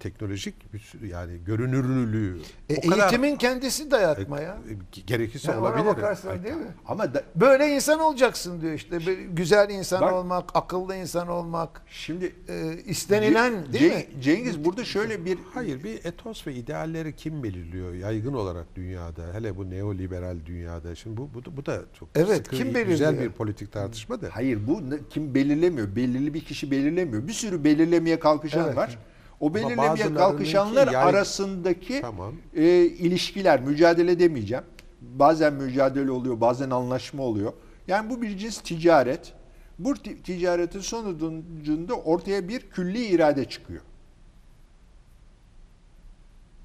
teknolojik 0.00 0.72
bir 0.74 0.92
yani 1.08 1.32
görünürlülüğü 1.46 2.38
E, 2.70 2.76
o 2.76 2.90
kadar 2.90 3.02
eğitimin 3.02 3.36
kendisi 3.36 3.90
dayatma 3.90 4.40
ya. 4.40 4.58
e, 4.96 5.00
gerekirse 5.06 5.50
Ya 5.52 5.58
ona 5.60 5.66
olabilir. 5.68 5.86
bakarsan 5.86 6.30
Ay, 6.30 6.44
değil 6.44 6.54
mi? 6.56 6.66
ama 6.86 7.14
da- 7.14 7.22
Böyle 7.34 7.68
insan 7.74 8.00
olacaksın 8.00 8.60
diyor 8.60 8.72
işte. 8.72 9.06
Böyle 9.06 9.14
güzel 9.24 9.70
insan 9.70 10.00
Bak- 10.00 10.12
olmak, 10.12 10.50
akıllı 10.56 10.96
insan 10.96 11.28
olmak, 11.28 11.82
şimdi 11.88 12.32
e, 12.48 12.76
istenilen 12.86 13.72
değil 13.72 13.92
Ce- 13.92 13.96
mi? 14.16 14.22
Cengiz 14.22 14.64
burada 14.64 14.84
şöyle 14.84 15.24
bir 15.24 15.38
Hayır 15.54 15.84
bir 15.84 16.04
etos 16.04 16.46
ve 16.46 16.54
idealleri 16.54 17.16
kim 17.16 17.42
belirliyor 17.42 17.94
yaygın 17.94 18.32
olarak 18.32 18.66
dünyada 18.76 19.22
hele 19.34 19.56
bu 19.56 19.70
neoliberal 19.70 20.36
dünyada 20.46 20.94
şimdi 20.94 21.16
bu 21.16 21.30
bu, 21.34 21.44
da- 21.44 21.56
bu 21.56 21.66
da 21.66 21.80
çok 21.98 22.08
Evet, 22.14 22.36
sıkı, 22.36 22.56
kim 22.56 22.66
güzel 22.72 23.08
belirliyor? 23.12 23.12
bir 23.32 23.36
politik 23.36 23.72
tartışma 23.72 24.20
da. 24.20 24.28
Hayır 24.32 24.66
bu 24.66 24.80
kim 25.10 25.34
belirlemiyor? 25.34 25.96
Belirli 25.96 26.34
bir 26.34 26.40
kişi 26.40 26.70
belirlemiyor. 26.70 27.28
Bir 27.28 27.32
sürü 27.32 27.64
belirlemeye 27.64 28.18
kalkışan 28.20 28.64
Evet. 28.66 28.76
var. 28.76 28.98
O 29.40 29.54
belirlemeye 29.54 30.14
kalkışanlar 30.14 30.86
yay- 30.92 30.96
arasındaki 31.02 32.00
Tamam. 32.00 32.34
e, 32.54 32.64
ilişkiler, 32.84 33.60
mücadele 33.60 34.18
demeyeceğim. 34.20 34.64
Bazen 35.00 35.52
mücadele 35.52 36.10
oluyor, 36.10 36.40
bazen 36.40 36.70
anlaşma 36.70 37.22
oluyor. 37.22 37.52
Yani 37.88 38.10
bu 38.10 38.22
bir 38.22 38.38
cins 38.38 38.60
ticaret. 38.60 39.32
Bu 39.78 39.94
ti- 39.94 40.22
ticaretin 40.22 40.80
sonucunda 40.80 41.94
ortaya 41.94 42.48
bir 42.48 42.60
külli 42.60 43.06
irade 43.06 43.44
çıkıyor. 43.44 43.80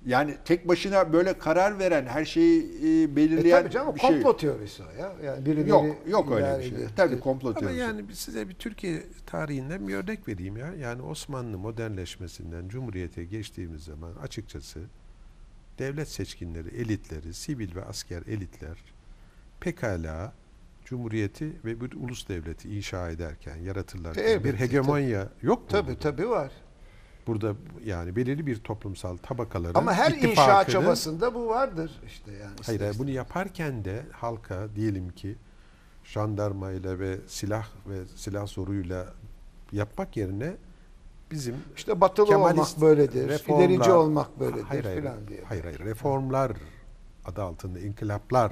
Yani 0.06 0.38
tek 0.46 0.68
başına 0.68 1.14
böyle 1.14 1.38
karar 1.38 1.80
veren, 1.80 2.06
her 2.06 2.26
şeyi 2.26 2.64
e, 2.64 3.04
E, 3.04 3.16
belirleyen 3.16 3.62
tabii 3.62 3.72
canım 3.74 3.96
bir 3.96 4.00
şey 4.00 4.10
komplo 4.10 4.38
teorisi 4.38 4.84
o 4.84 5.02
ya. 5.02 5.14
Yani 5.26 5.46
birileri 5.46 5.70
yok. 5.70 5.86
Yok 6.08 6.32
öyle 6.32 6.58
bir 6.60 6.64
şey. 6.64 6.72
ediyor. 6.74 6.90
Tabii 6.96 7.20
komplo 7.20 7.50
Ama 7.50 7.60
teorisi. 7.60 7.80
yani 7.80 8.10
bir- 8.10 8.14
size 8.14 8.50
bir 8.50 8.54
Türkiye 8.54 9.04
tarihinden 9.26 9.88
bir 9.88 9.94
örnek 9.96 10.28
vereyim 10.28 10.58
ya. 10.58 10.74
Yani 10.74 11.02
Osmanlı 11.02 11.58
modernleşmesinden 11.58 12.70
Cumhuriyete 12.70 13.24
geçtiğimiz 13.26 13.84
zaman 13.84 14.16
açıkçası 14.16 14.80
devlet 15.80 16.08
seçkinleri, 16.10 16.68
elitleri, 16.76 17.34
sivil 17.34 17.76
ve 17.76 17.86
asker 17.86 18.22
elitler 18.28 18.78
pekala 19.60 20.34
Cumhuriyeti 20.86 21.52
ve 21.66 21.82
bir 21.82 21.92
ulus 21.94 22.30
devleti 22.30 22.78
inşa 22.78 23.10
ederken, 23.10 23.56
yaratırlarken 23.58 24.24
Elbette, 24.24 24.44
bir 24.54 24.60
hegemonya 24.60 25.30
yok 25.42 25.60
mu? 25.62 25.66
Tabii 25.70 25.88
burada? 25.88 26.00
tabii 26.00 26.30
var. 26.30 26.52
Burada 27.28 27.56
yani 27.86 28.16
belirli 28.16 28.48
bir 28.48 28.60
toplumsal 28.60 29.18
tabakaların 29.18 29.80
Ama 29.80 29.94
her 29.94 30.12
inşa 30.12 30.66
çabasında 30.66 31.34
bu 31.36 31.48
vardır 31.48 31.92
işte 32.08 32.32
yani. 32.32 32.54
Hayır, 32.66 32.80
hayır, 32.80 32.96
bunu 33.00 33.10
yaparken 33.10 33.86
de 33.86 34.06
halka 34.12 34.68
diyelim 34.76 35.10
ki 35.10 35.36
jandarmayla 36.04 37.00
ve 37.00 37.18
silah 37.28 37.68
ve 37.90 38.06
silah 38.16 38.48
zoruyla 38.48 39.06
yapmak 39.72 40.18
yerine 40.18 40.54
bizim 41.32 41.56
İşte 41.78 42.02
batılı 42.02 42.26
Kemalist 42.28 42.78
olmak 42.78 42.82
böyledir, 42.82 43.30
reformlar- 43.30 43.66
ilerici 43.66 43.92
olmak 43.92 44.40
böyledir 44.40 44.64
hayır, 44.64 44.84
hayır, 44.84 45.00
filan 45.02 45.28
diye. 45.28 45.40
Hayır 45.48 45.64
hayır 45.64 45.80
reformlar 45.80 46.52
adı 47.26 47.44
altında 47.44 47.80
inkılaplar 47.80 48.52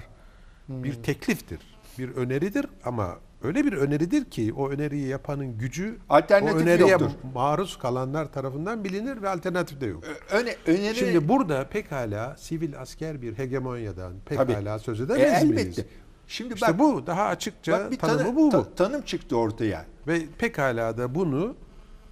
Hmm. 0.68 0.84
bir 0.84 1.04
tekliftir. 1.04 1.60
Bir 2.00 2.10
öneridir 2.16 2.66
ama 2.86 3.18
öyle 3.44 3.66
bir 3.66 3.74
öneridir 3.74 4.26
ki 4.26 4.54
o 4.58 4.70
öneriyi 4.70 5.08
yapanın 5.08 5.58
gücü 5.58 5.98
Alternatif 6.10 6.56
o 6.56 6.60
öneriye 6.60 6.88
yoktur. 6.90 7.12
maruz 7.34 7.78
kalanlar 7.78 8.34
tarafından 8.34 8.84
bilinir 8.84 9.22
ve 9.22 9.30
alternatif 9.30 9.82
de 9.82 9.86
yok. 9.86 10.04
Öne, 10.32 10.56
öneri 10.68 10.96
Şimdi 10.96 11.28
burada 11.30 11.68
pekala 11.68 12.36
sivil 12.38 12.80
asker 12.80 13.22
bir 13.22 13.38
hegemonyadan 13.38 14.14
pekala 14.26 14.64
Tabii. 14.78 14.84
söz 14.84 15.02
E, 15.02 15.04
edemeyiz 15.04 15.44
miyiz? 15.44 15.58
elbette. 15.68 15.86
Şimdi 16.28 16.54
İşte 16.54 16.68
bak, 16.68 16.80
bu 16.80 17.08
daha 17.08 17.24
açıkça 17.26 17.72
bak 17.72 17.92
bir 17.92 17.98
tanımı 17.98 18.20
tanı- 18.24 18.36
bu 18.36 18.50
ta- 18.50 18.74
tanım 18.76 19.02
çıktı 19.02 19.38
ortaya. 19.38 19.86
Ve 20.08 20.22
pekala 20.38 20.98
da 20.98 21.16
bunu 21.16 21.56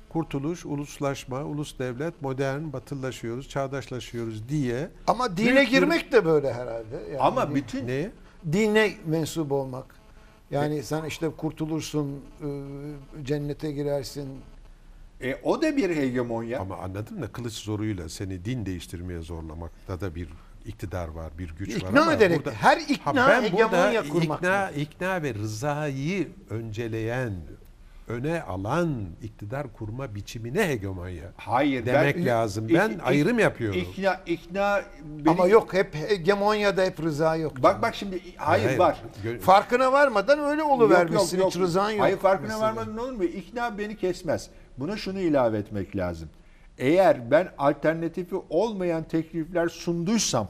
kurtuluş, 0.09 0.65
uluslaşma, 0.65 1.43
ulus 1.43 1.79
devlet, 1.79 2.21
modern, 2.21 2.73
batılılaşıyoruz, 2.73 3.49
çağdaşlaşıyoruz 3.49 4.49
diye 4.49 4.89
Ama 5.07 5.37
dine 5.37 5.45
Büyük 5.55 5.57
bir- 5.67 5.71
girmek 5.71 6.11
de 6.11 6.25
böyle 6.25 6.53
herhalde. 6.53 6.95
Yani 7.09 7.19
Ama 7.19 7.55
bütün 7.55 7.87
ne? 7.87 8.09
dine 8.51 8.91
mensup 9.05 9.51
olmak. 9.51 9.85
Yani 10.51 10.83
sen 10.83 11.05
işte 11.05 11.29
kurtulursun, 11.37 12.21
e, 12.41 12.47
cennete 13.25 13.71
girersin. 13.71 14.27
e, 15.21 15.35
o 15.43 15.61
da 15.61 15.77
bir 15.77 15.95
hegemonya. 15.95 16.59
Ama 16.59 16.77
anladın 16.77 17.19
mı? 17.19 17.31
Kılıç 17.31 17.53
zoruyla 17.53 18.09
seni 18.09 18.45
din 18.45 18.65
değiştirmeye 18.65 19.21
zorlamakta 19.21 20.01
da 20.01 20.15
bir 20.15 20.29
iktidar 20.65 21.07
var, 21.07 21.31
bir 21.37 21.49
güç 21.59 21.83
var. 21.83 21.89
İkna 21.89 22.01
ama 22.01 22.13
ederek 22.13 22.37
burada- 22.45 22.51
her 22.55 22.77
Ha, 22.77 22.83
ikna 22.89 23.27
ben 23.29 23.41
hegemonya 23.43 24.03
burada 24.03 24.09
kurmak. 24.09 24.37
ikna, 24.39 24.69
ikna 24.71 25.23
ve 25.23 25.33
rızayı 25.33 26.27
önceleyen, 26.49 27.33
öne 28.07 28.41
alan 28.41 29.05
iktidar 29.21 29.73
kurma 29.73 30.15
biçimine 30.15 30.67
hegemonya. 30.69 31.31
Hayır 31.37 31.85
demek 31.85 32.15
ben, 32.15 32.25
lazım. 32.25 32.69
Ben 32.69 32.91
ik- 32.91 33.03
ayrım 33.03 33.39
yapıyorum. 33.39 33.79
İkna, 33.79 34.21
ikna 34.25 34.81
beni- 35.03 35.29
Ama 35.29 35.47
yok 35.47 35.73
hep 35.73 35.95
hegemonyada 35.95 36.83
hep 36.83 36.99
rıza 36.99 37.35
yok. 37.35 37.63
Bak 37.63 37.81
bak 37.81 37.95
şimdi 37.95 38.21
hayır, 38.37 38.79
var. 38.79 39.03
Gö- 39.25 39.39
Farkına 39.39 39.91
varmadan 39.91 40.39
öyle 40.39 40.63
oluvermişsin. 40.63 41.45
Hiç 41.45 41.55
rızan 41.55 41.91
yok. 41.91 42.01
Hayır 42.01 42.17
farkına 42.17 42.47
mesela. 42.47 42.61
varmadın 42.67 42.97
ne 42.97 43.01
olur 43.01 43.11
mu? 43.11 43.23
İkna 43.23 43.77
beni 43.77 43.97
kesmez. 43.97 44.49
Buna 44.77 44.97
şunu 44.97 45.19
ilave 45.19 45.57
etmek 45.57 45.95
lazım. 45.95 46.29
Eğer 46.77 47.31
ben 47.31 47.49
alternatifi 47.57 48.35
olmayan 48.49 49.03
teklifler 49.03 49.67
sunduysam 49.67 50.47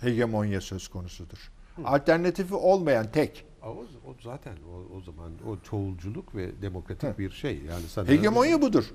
hegemonya 0.00 0.60
söz 0.60 0.88
konusudur. 0.88 1.52
Alternatifi 1.84 2.54
olmayan 2.54 3.06
tek. 3.12 3.44
O, 3.64 3.68
o 4.06 4.14
zaten 4.22 4.56
o, 4.72 4.96
o 4.96 5.00
zaman 5.00 5.32
o 5.46 5.56
çoğulculuk 5.62 6.34
ve 6.34 6.62
demokratik 6.62 7.18
bir 7.18 7.30
şey. 7.30 7.58
Yani 7.68 7.82
sana 7.88 8.08
Hegemonya 8.08 8.62
budur. 8.62 8.94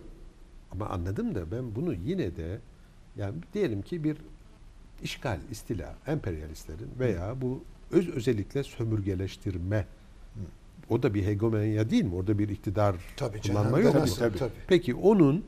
Ama 0.71 0.89
anladım 0.89 1.35
da 1.35 1.51
ben 1.51 1.75
bunu 1.75 1.93
yine 1.93 2.35
de 2.35 2.59
yani 3.15 3.35
diyelim 3.53 3.81
ki 3.81 4.03
bir 4.03 4.17
işgal, 5.03 5.39
istila, 5.51 5.95
emperyalistlerin 6.07 6.89
veya 6.99 7.41
bu 7.41 7.63
öz 7.91 8.09
özellikle 8.09 8.63
sömürgeleştirme 8.63 9.87
o 10.89 11.03
da 11.03 11.13
bir 11.13 11.25
hegemonya 11.25 11.89
değil 11.89 12.03
mi? 12.03 12.15
Orada 12.15 12.39
bir 12.39 12.49
iktidar 12.49 12.95
Tabii 13.17 13.41
kullanma 13.41 13.79
yok 13.79 13.95
mu? 13.95 14.05
Tabii. 14.19 14.37
tabii. 14.37 14.51
Peki 14.67 14.95
onun 14.95 15.45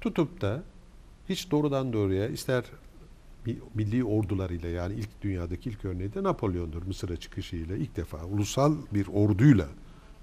tutup 0.00 0.40
da 0.40 0.62
hiç 1.28 1.50
doğrudan 1.50 1.92
doğruya 1.92 2.28
ister 2.28 2.64
milli 3.74 4.04
ordularıyla 4.04 4.68
yani 4.68 4.94
ilk 4.94 5.22
dünyadaki 5.22 5.70
ilk 5.70 5.84
örneği 5.84 6.14
de 6.14 6.22
Napolyon'dur 6.22 6.82
Mısır'a 6.82 7.16
çıkışıyla 7.16 7.76
ilk 7.76 7.96
defa 7.96 8.24
ulusal 8.24 8.74
bir 8.94 9.06
orduyla 9.14 9.66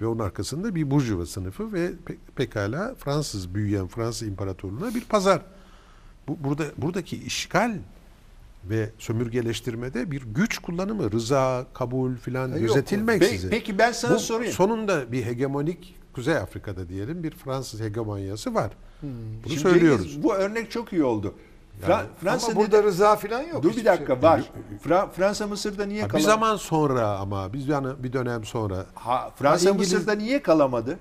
ve 0.01 0.07
onun 0.07 0.19
arkasında 0.19 0.75
bir 0.75 0.91
burjuva 0.91 1.25
sınıfı 1.25 1.73
ve 1.73 1.87
pe- 2.05 2.15
pekala 2.35 2.95
Fransız 2.95 3.55
büyüyen 3.55 3.87
Fransız 3.87 4.27
İmparatorluğu'na 4.27 4.95
bir 4.95 5.01
pazar. 5.05 5.41
Bu, 6.27 6.37
burada 6.43 6.65
buradaki 6.77 7.17
işgal 7.23 7.77
ve 8.69 8.89
sömürgeleştirmede 8.99 10.11
bir 10.11 10.21
güç 10.35 10.57
kullanımı, 10.57 11.11
rıza, 11.11 11.67
kabul 11.73 12.15
filan 12.15 12.53
E 12.53 12.59
gözetilmeksizin. 12.59 13.47
Pe- 13.47 13.51
peki 13.51 13.77
ben 13.77 13.91
sana 13.91 14.15
Bu 14.15 14.19
sorayım. 14.19 14.53
Sonunda 14.53 15.11
bir 15.11 15.25
hegemonik 15.25 15.95
Kuzey 16.13 16.37
Afrika'da 16.37 16.89
diyelim 16.89 17.23
bir 17.23 17.31
Fransız 17.31 17.81
hegemonyası 17.81 18.53
var. 18.53 18.71
Bunu 19.01 19.09
Şimdi 19.47 19.59
söylüyoruz. 19.59 20.23
Bu 20.23 20.35
örnek 20.35 20.71
çok 20.71 20.93
iyi 20.93 21.03
oldu. 21.03 21.35
Fra- 21.81 21.91
Yani- 21.91 22.07
Fransa 22.21 22.47
Ama 22.51 22.55
burada 22.55 22.83
rıza 22.83 23.15
falan 23.15 23.41
yok. 23.41 23.63
Dur 23.63 23.75
bir 23.75 23.85
dakika 23.85 24.13
şey. 24.13 24.23
var. 24.23 24.41
Fra- 24.85 25.09
Fransa 25.11 25.47
Mısır'da 25.47 25.85
niye 25.85 26.01
Ha, 26.01 26.05
bir 26.07 26.11
kalamadı? 26.11 26.31
zaman 26.31 26.55
sonra 26.55 27.07
ama 27.17 27.53
biz 27.53 27.67
yani 27.67 27.87
bir 28.03 28.13
dönem 28.13 28.45
sonra 28.45 28.85
Ha, 28.95 29.31
Fransa 29.35 29.69
Ha, 29.69 29.73
İngiliz- 29.73 29.93
Mısır'da 29.93 30.11
niye 30.13 30.41
kalamadı? 30.41 30.97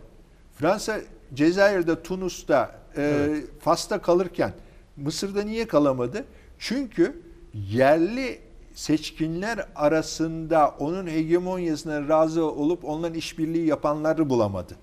Fransa 0.55 0.97
Cezayir'de, 1.35 2.03
Tunus'ta, 2.03 2.71
e, 2.97 3.29
Fas'ta 3.61 4.03
kalırken 4.03 4.53
Mısır'da 4.97 5.43
niye 5.43 5.67
kalamadı? 5.69 6.25
Çünkü 6.59 7.23
yerli 7.55 8.39
seçkinler 8.75 9.67
arasında 9.77 10.75
onun 10.79 11.07
hegemonyasına 11.07 12.09
razı 12.09 12.45
olup 12.45 12.85
onların 12.85 13.15
işbirliği 13.15 13.67
yapanları 13.67 14.31
bulamadı. 14.31 14.75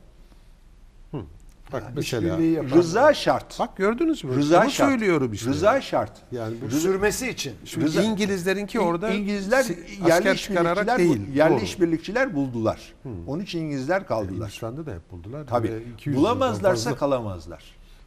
Bak 1.73 1.83
mesela 1.95 2.27
İşbirliği 2.33 2.51
yapan- 2.53 2.77
Rıza 2.77 3.13
şart. 3.13 3.59
bak 3.59 3.77
gördünüz 3.77 4.23
mü? 4.23 4.36
Rıza 4.36 4.62
Onu 4.63 4.71
şart. 4.71 4.89
söylüyorum 4.89 5.33
işte. 5.33 5.49
Rıza 5.49 5.81
şart. 5.81 6.12
yani 6.31 6.55
bu 6.65 6.71
sürmesi 6.71 7.29
için. 7.29 7.53
Şimdi 7.65 7.86
Rıza- 7.86 8.03
İngilizlerinki 8.03 8.79
orada 8.79 9.09
İngilizler 9.09 9.65
yerli 10.07 10.31
işbirlikçiler, 10.33 10.97
değil. 10.97 11.36
yerli 11.36 11.55
Doğru. 11.55 11.63
işbirlikçiler 11.63 12.36
buldular. 12.36 12.93
Onun 13.27 13.43
için 13.43 13.59
İngilizler 13.59 14.07
kaldılar. 14.07 14.47
Hindistan'da 14.47 14.86
da 14.86 14.91
hep 14.93 15.12
buldular. 15.12 15.47
Tabii. 15.47 15.69
Ve 15.69 15.81
200 15.93 16.15
yıldan 16.15 16.21
Bulamazlarsa 16.39 16.89
fazla- 16.89 16.99
kalamazlar. 16.99 17.63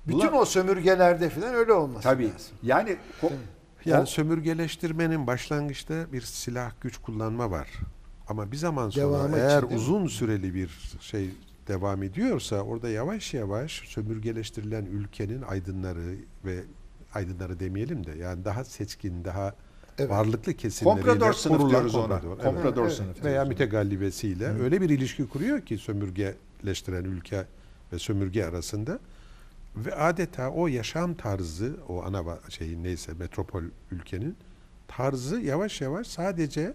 Bütün 0.07 0.19
Bula- 0.29 0.39
o 0.41 0.45
sömürgelerde 0.45 1.31
falan 1.31 1.55
öyle 1.55 1.73
olması 1.73 2.03
Tabii. 2.03 2.25
lazım. 2.25 2.57
Yani 2.63 2.97
Yani 3.85 4.03
o- 4.03 4.07
sömürgeleştirmenin 4.07 5.27
başlangıçta 5.27 6.13
bir 6.13 6.21
silah 6.21 6.71
güç 6.81 6.99
kullanma 6.99 7.51
var. 7.51 7.69
Ama 8.29 8.53
bir 8.53 8.57
zaman 8.57 8.91
sonra 8.91 9.07
Devamı 9.07 9.37
eğer 9.39 9.63
için 9.63 9.77
uzun 9.77 10.07
süreli 10.07 10.55
bir 10.55 10.71
şey 11.01 11.31
devam 11.69 12.03
ediyorsa 12.03 12.61
orada 12.61 12.89
yavaş 12.89 13.35
yavaş 13.35 13.73
sömürgeleştirilen 13.73 14.85
ülkenin 14.85 15.43
aydınları 15.43 16.17
ve 16.45 16.61
aydınları 17.15 17.61
demeyelim 17.61 18.07
de 18.07 18.13
yani 18.19 18.45
daha 18.45 18.65
seçkin, 18.65 19.25
daha 19.25 19.55
Evet. 19.99 20.11
varlıklı 20.11 20.55
kesimleriyle 20.55 21.03
komprador 21.07 21.33
sınıf 21.33 21.57
kurulan 21.57 21.71
diyoruz 21.71 21.95
ona. 21.95 22.09
komprador, 22.09 22.33
evet. 22.35 22.45
Komprador 22.45 22.83
Evet. 22.83 22.93
sınıf. 22.93 23.25
veya 23.25 23.45
mütegallibesiyle 23.45 24.47
öyle 24.63 24.81
bir 24.81 24.91
ilişki 24.91 25.29
kuruyor 25.29 25.61
ki 25.61 25.79
sömürgeleştiren 25.79 27.05
ülke 27.05 27.47
ve 27.93 27.99
sömürge 27.99 28.45
arasında 28.45 28.99
ve 29.77 29.95
adeta 29.95 30.51
o 30.51 30.67
yaşam 30.67 31.15
tarzı 31.15 31.77
o 31.89 32.03
ana 32.03 32.39
şeyin 32.49 32.85
neyse 32.85 33.13
metropol 33.19 33.63
ülkenin 33.91 34.37
tarzı 34.89 35.41
yavaş 35.41 35.81
yavaş 35.81 36.07
sadece 36.07 36.75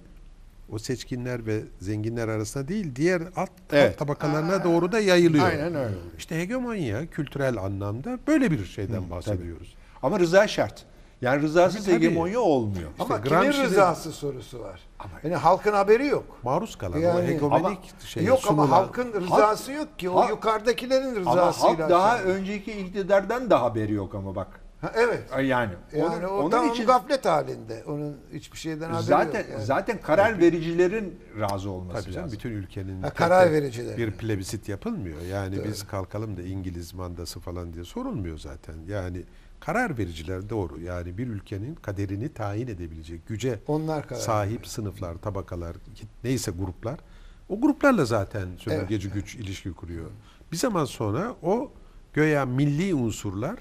o 0.71 0.79
seçkinler 0.79 1.45
ve 1.45 1.61
zenginler 1.79 2.27
arasında 2.27 2.67
değil 2.67 2.95
diğer 2.95 3.21
alt, 3.21 3.37
alt 3.37 3.49
Evet. 3.71 3.97
tabakalarına 3.99 4.63
doğru 4.63 4.91
da 4.91 4.99
yayılıyor. 4.99 5.45
Aynen 5.45 5.75
öyle. 5.75 5.95
İşte 6.17 6.39
hegemonya 6.39 7.05
kültürel 7.07 7.57
anlamda 7.57 8.19
böyle 8.27 8.51
bir 8.51 8.65
şeyden 8.65 9.09
bahsediyoruz. 9.09 9.75
Ama 10.03 10.19
rıza 10.19 10.47
şart. 10.47 10.85
Yani 11.21 11.41
rızasız 11.41 11.85
Tabii, 11.85 11.95
tabii. 11.95 12.05
hegemonya 12.05 12.39
olmuyor. 12.39 12.89
Ama 12.99 13.17
İşte 13.17 13.29
kimin 13.29 13.51
rızası 13.63 14.11
sorusu 14.11 14.59
var. 14.59 14.79
Yani 15.23 15.35
halkın 15.35 15.73
haberi 15.73 16.07
yok. 16.07 16.23
Maruz 16.43 16.75
kalan 16.77 16.93
o 16.93 16.99
Yani- 16.99 17.27
hegemonik 17.27 17.65
Ama- 17.65 17.75
şey 18.05 18.23
yok 18.25 18.39
ama 18.47 18.63
sunulan- 18.63 18.67
halkın 18.67 19.13
rızası 19.21 19.71
yok 19.71 19.99
ki. 19.99 20.09
O 20.09 20.15
halk- 20.21 20.29
yukarıdakilerin 20.29 21.07
Ama 21.07 21.19
rızasıyla. 21.19 21.79
halk 21.79 21.89
daha 21.89 22.21
önceki 22.21 22.71
iktidardan 22.71 23.49
da 23.49 23.61
haberi 23.61 23.93
yok 23.93 24.15
ama 24.15 24.35
bak. 24.35 24.47
Ha, 24.81 24.91
evet. 24.95 25.23
Yani, 25.33 25.47
Yani 25.47 25.73
onun, 26.05 26.23
o 26.23 26.27
onun 26.27 26.49
tamam 26.51 26.71
için 26.73 26.85
gaflet 26.85 27.25
halinde. 27.25 27.83
Onun 27.87 28.17
hiçbir 28.33 28.57
şeyden 28.57 28.89
haberi 28.89 29.03
zaten 29.03 29.39
yok. 29.39 29.49
yani. 29.51 29.65
zaten 29.65 30.01
karar 30.01 30.39
vericilerin 30.39 31.19
razı 31.39 31.69
olması 31.69 32.03
Tabii 32.03 32.13
canım 32.13 32.25
lazım. 32.25 32.39
bütün 32.39 32.51
ülkenin 32.51 33.01
Ha, 33.01 33.09
karar 33.13 33.51
vericiler. 33.51 33.97
bir 33.97 34.11
plebisit 34.11 34.69
yapılmıyor. 34.69 35.21
Yani 35.21 35.63
biz 35.63 35.87
kalkalım 35.87 36.37
da 36.37 36.41
İngiliz 36.41 36.93
mandası 36.93 37.39
falan 37.39 37.73
diye 37.73 37.83
sorulmuyor 37.83 38.37
zaten. 38.37 38.75
Yani 38.87 39.23
karar 39.59 39.97
vericiler 39.97 40.49
doğru. 40.49 40.79
Yani 40.81 41.17
bir 41.17 41.27
ülkenin 41.27 41.75
kaderini 41.75 42.33
tayin 42.33 42.67
edebilecek 42.67 43.27
güce 43.27 43.59
Onlar 43.67 44.07
karar 44.07 44.19
sahip 44.19 44.67
sınıflar, 44.67 45.15
tabakalar, 45.15 45.75
neyse 46.23 46.51
gruplar 46.51 46.99
o 47.49 47.61
gruplarla 47.61 48.05
zaten 48.05 48.47
sömürgeci 48.57 49.09
güç 49.09 49.35
ilişki 49.35 49.73
kuruyor. 49.73 50.05
Bir 50.51 50.57
zaman 50.57 50.85
sonra 50.85 51.35
o 51.43 51.71
göya 52.13 52.45
milli 52.45 52.93
unsurlar 52.95 53.55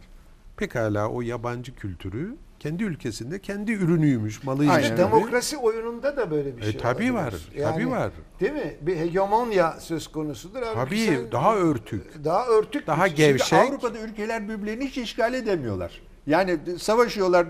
pekala 0.64 1.09
o 1.09 1.20
yabancı 1.23 1.75
kültürü 1.75 2.37
kendi 2.59 2.85
ülkesinde 2.85 3.38
kendi 3.38 3.73
ürünüymüş, 3.73 4.44
malıymış 4.44 4.77
Aynen 4.77 4.88
gibi. 4.88 4.99
Demokrasi 4.99 5.57
oyununda 5.57 6.16
da 6.16 6.31
böyle 6.31 6.57
bir 6.57 6.62
E, 6.62 6.64
şey 6.64 6.77
tabii 6.81 7.12
olabilir. 7.12 7.14
var, 7.14 7.35
tabii 7.73 7.90
var. 7.90 8.11
Değil 8.40 8.53
mi? 8.53 8.77
Bir 8.81 8.96
hegemonya 8.96 9.73
söz 9.81 10.09
konusudur. 10.09 10.62
Halbuki 10.62 11.07
Tabii 11.07 11.16
sen- 11.16 11.33
daha 11.33 11.57
örtük. 11.57 12.25
daha 12.25 12.46
örtük 12.46 12.87
Daha 12.87 13.05
bir 13.07 13.11
gevşek. 13.16 13.46
Şimdi 13.46 13.62
Avrupa'da 13.62 13.99
ülkeler 13.99 14.49
birbirlerini 14.49 14.87
hiç 14.87 14.99
işgal 14.99 15.35
edemiyorlar. 15.35 16.01
Yani 16.27 16.59
savaşıyorlar, 16.79 17.46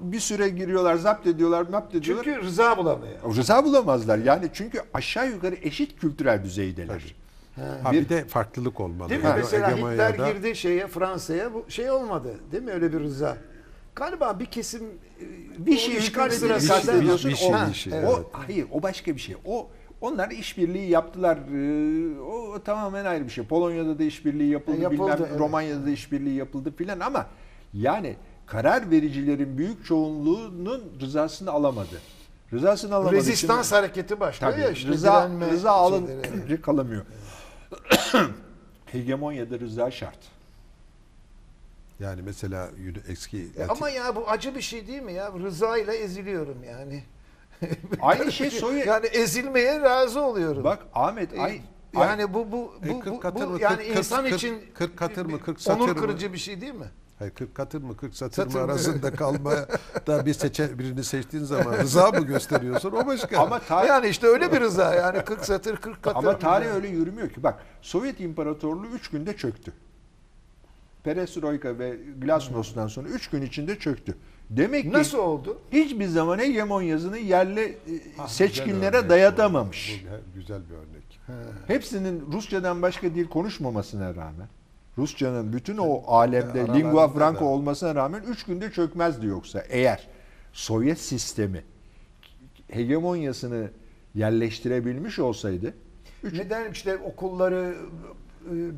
bir, 0.00 0.20
süre 0.20 0.48
giriyorlar, 0.48 0.94
zapt 0.96 1.26
ediyorlar, 1.26 1.66
mapt 1.70 1.94
ediyorlar. 1.94 2.24
Çünkü 2.24 2.42
rıza 2.42 2.76
bulamıyor. 2.76 3.36
Rıza 3.36 3.64
bulamazlar. 3.64 4.18
Yani 4.18 4.48
çünkü 4.52 4.80
aşağı 4.94 5.30
yukarı 5.30 5.54
eşit 5.62 6.00
kültürel 6.00 6.44
düzeydeler. 6.44 7.14
Ha, 7.82 7.92
bir, 7.92 8.00
Bir- 8.00 8.08
de 8.08 8.24
farklılık 8.24 8.80
olmalı. 8.80 9.08
Değil 9.08 9.20
mi? 9.20 9.26
Yani 9.26 9.38
Mesela 9.38 9.76
Hitler 9.76 10.32
girdi 10.32 10.56
şeye 10.56 10.86
Fransa'ya 10.86 11.54
bu 11.54 11.64
şey 11.68 11.90
olmadı. 11.90 12.34
Değil 12.52 12.62
mi? 12.62 12.70
Öyle 12.70 12.92
bir 12.92 13.00
rıza. 13.00 13.36
Galiba 13.94 14.40
bir 14.40 14.46
kesim 14.46 14.82
e, 15.20 15.66
Bir 15.66 15.74
o 15.76 15.78
şey 15.78 15.96
işgal 15.96 16.30
sırasında 16.30 16.74
kastediyorsun. 16.74 17.30
Bir 17.30 17.36
şey, 17.36 17.54
o, 17.54 17.68
bir 17.68 17.74
şey, 17.74 17.92
o, 17.92 17.96
evet. 17.96 18.26
hayır 18.32 18.66
o 18.72 18.82
başka 18.82 19.14
bir 19.16 19.20
şey. 19.20 19.36
O 19.44 19.68
onlar 20.00 20.30
işbirliği 20.30 20.90
yaptılar. 20.90 21.38
Ee, 21.38 22.20
O 22.20 22.62
tamamen 22.64 23.04
ayrı 23.04 23.24
bir 23.24 23.30
şey. 23.30 23.44
Polonya'da 23.44 23.98
da 23.98 24.02
işbirliği 24.04 24.50
yapıldı, 24.50 24.76
E, 24.76 24.80
yapıldı, 24.80 25.00
bilmem 25.02 25.18
evet. 25.30 25.40
Romanya'da 25.40 25.86
da 25.86 25.90
işbirliği 25.90 26.34
yapıldı 26.36 26.72
filan 26.76 27.00
ama 27.00 27.26
yani 27.74 28.16
karar 28.46 28.90
vericilerin 28.90 29.58
büyük 29.58 29.84
çoğunluğunun 29.84 30.82
rızasını 31.00 31.50
alamadı. 31.50 32.00
Rızasını 32.52 32.94
alamadı. 32.94 33.14
rezistans 33.16 33.72
hareketi 33.72 34.20
başlıyor 34.20 34.52
Tabii, 34.52 34.62
ya 34.62 34.70
işte 34.70 34.88
rıza, 34.88 35.30
rıza 35.50 35.70
alın 35.70 36.10
kalamıyor. 36.62 37.02
Hegemonyada 38.86 39.60
rıza 39.60 39.90
şart. 39.90 40.18
Yani 42.00 42.22
mesela 42.22 42.70
eski 43.08 43.48
E 43.58 43.64
ama 43.64 43.90
ya 43.90 44.16
bu 44.16 44.28
acı 44.30 44.54
bir 44.54 44.60
şey 44.60 44.86
değil 44.86 45.02
mi 45.02 45.12
ya? 45.12 45.32
Rıza 45.44 45.78
ile 45.78 45.96
eziliyorum 45.96 46.64
yani. 46.64 47.04
Aynı 48.00 48.32
şey 48.32 48.50
Sovyet. 48.60 48.86
Yani 48.86 49.06
ezilmeye 49.06 49.80
razı 49.80 50.20
oluyorum. 50.22 50.64
Bak 50.64 50.86
Ahmet 50.94 51.34
E, 51.34 51.40
ay, 51.40 51.60
yani 51.94 52.34
bu 52.34 52.52
bu 52.52 52.74
E, 52.84 52.88
bu, 52.88 53.00
kırk 53.00 53.24
bu, 53.24 53.40
bu 53.40 53.46
mı, 53.46 53.58
yani 53.60 53.76
kırk- 53.76 53.86
kırk- 53.86 53.98
insan 53.98 54.24
kırk- 54.24 54.34
için 54.36 54.62
kırk 54.74 54.96
katır 54.96 55.26
mı, 55.26 55.32
bir- 55.32 55.38
kırk 55.38 55.56
bir 55.56 55.62
satır 55.62 55.80
onur 55.80 55.88
mı? 55.96 56.00
kırıcı 56.00 56.32
bir 56.32 56.38
şey 56.38 56.60
değil 56.60 56.74
mi? 56.74 56.86
Hayır 57.24 57.34
40 57.34 57.54
katır 57.54 57.82
mı 57.82 57.96
40 57.96 58.14
satır 58.14 58.34
Satır 58.42 58.54
mı 58.58 58.64
arasında 58.64 59.10
kalmaya 59.16 59.66
da 60.06 60.26
bir 60.26 60.34
seçe 60.34 60.78
birini 60.78 61.04
seçtiğin 61.04 61.44
zaman 61.44 61.72
rıza 61.78 62.10
mı 62.10 62.20
gösteriyorsun 62.26 62.92
o 62.92 63.06
başka. 63.06 63.38
ama 63.42 63.58
tarih 63.58 63.88
Yani 63.88 64.08
işte 64.08 64.26
öyle 64.26 64.52
bir 64.52 64.60
rıza 64.60 64.94
yani 64.94 65.24
40 65.24 65.44
satır 65.44 65.76
40 65.76 66.02
katır. 66.02 66.16
Ama 66.18 66.38
tarih 66.38 66.66
öyle 66.66 66.88
yürümüyor 66.88 67.28
ki. 67.28 67.42
Bak 67.42 67.62
Sovyet 67.82 68.20
İmparatorluğu 68.20 68.86
3 68.86 69.10
günde 69.10 69.36
çöktü. 69.36 69.72
Perestroika 71.04 71.78
ve 71.78 71.96
Glasnos'tan 72.18 72.86
sonra 72.86 73.08
3 73.08 73.30
gün 73.30 73.42
içinde 73.42 73.78
çöktü. 73.78 74.14
Demek 74.50 74.82
ki 74.82 74.92
Nasıl 74.92 75.18
oldu? 75.18 75.58
hiçbir 75.72 76.06
zaman 76.06 76.38
hegemonyasını 76.38 77.18
yerli 77.18 77.60
e, 77.60 77.78
Ah, 78.18 78.28
seçkinlere 78.28 78.90
güzel 78.96 79.08
dayatamamış. 79.10 80.04
bu. 80.06 80.10
Bu 80.30 80.34
güzel 80.40 80.60
bir 80.70 80.74
örnek. 80.74 81.20
Hepsinin 81.66 82.24
Rusçadan 82.32 82.82
başka 82.82 83.14
dil 83.14 83.28
konuşmamasına 83.28 84.14
rağmen 84.14 84.48
Rusçanın 84.98 85.52
bütün 85.52 85.76
o 85.76 86.02
alemde 86.06 86.46
aralarında 86.52 86.72
lingua 86.72 87.08
franca 87.08 87.40
da. 87.40 87.44
olmasına 87.44 87.94
rağmen 87.94 88.22
3 88.22 88.42
günde 88.44 88.70
çökmezdi 88.70 89.26
yoksa 89.26 89.60
eğer 89.68 90.08
Sovyet 90.52 91.00
sistemi 91.00 91.64
hegemonyasını 92.70 93.70
yerleştirebilmiş 94.14 95.18
olsaydı 95.18 95.74
üç- 96.22 96.38
Neden 96.38 96.72
işte 96.72 96.96
okulları 96.96 97.74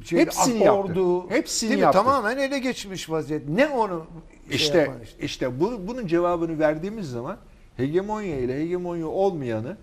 e, 0.00 0.04
şey, 0.04 0.18
Hepsini 0.20 0.54
ak- 0.54 0.64
yaptı. 0.64 0.90
ordu, 0.90 1.30
Hepsini 1.30 1.68
değil 1.70 1.78
mi? 1.80 1.82
yaptı. 1.84 1.98
Tamamen 1.98 2.38
ele 2.38 2.58
geçmiş 2.58 3.10
vaziyet. 3.10 3.48
Ne 3.48 3.66
onu 3.68 4.06
şey 4.48 4.56
İşte 4.56 4.90
işte, 5.04 5.24
işte. 5.24 5.60
bu, 5.60 5.86
bunun 5.88 6.06
cevabını 6.06 6.58
verdiğimiz 6.58 7.10
zaman 7.10 7.36
hegemonya 7.76 8.38
ile 8.38 8.60
hegemonya 8.60 9.06
olmayanı 9.06 9.76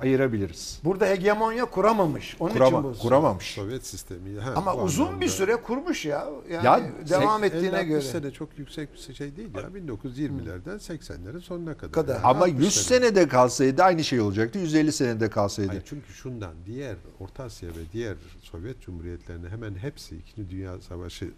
ayırabiliriz. 0.00 0.80
Burada 0.84 1.06
hegemonya 1.06 1.64
kuramamış. 1.64 2.36
Onun 2.40 2.52
Kurama- 2.52 2.80
için 2.80 2.94
bu. 2.94 2.98
kuramamış. 2.98 3.54
Sovyet 3.54 3.86
sistemi. 3.86 4.40
Ha, 4.40 4.52
Ama 4.56 4.74
uzun 4.76 5.04
anlamda. 5.04 5.20
bir 5.20 5.28
süre 5.28 5.56
kurmuş 5.56 6.04
ya. 6.04 6.26
Yani 6.50 6.64
Ya, 6.66 6.80
devam 7.10 7.40
Sek- 7.40 7.54
ettiğine 7.54 7.76
50-60 7.76 7.88
göre. 7.88 8.00
sene 8.00 8.30
çok 8.30 8.58
yüksek 8.58 8.92
bir 8.92 9.14
şey 9.14 9.36
değil 9.36 9.54
ya. 9.54 9.62
1920'lerden 9.74 10.78
80'lerin 10.78 11.40
sonuna 11.40 11.76
kadar. 11.76 11.92
Kadar. 11.92 12.14
Yani 12.14 12.24
Ama 12.26 12.44
60 12.44 12.64
100 12.64 12.74
senede 12.86 13.28
kalsaydı 13.28 13.82
aynı 13.82 14.04
şey 14.04 14.20
olacaktı. 14.20 14.58
150 14.58 14.92
senede 14.92 15.30
kalsaydı. 15.30 15.68
Hayır, 15.68 15.82
çünkü 15.86 16.12
şundan 16.12 16.54
diğer 16.66 16.96
Orta 17.20 17.44
Asya 17.44 17.68
ve 17.68 17.92
diğer 17.92 18.16
Sovyet 18.42 18.80
Cumhuriyetlerinin 18.82 19.50
hemen 19.50 19.74
hepsi 19.74 20.16
2. 20.16 20.50
Dünya 20.50 20.80
Savaşı 20.80 21.30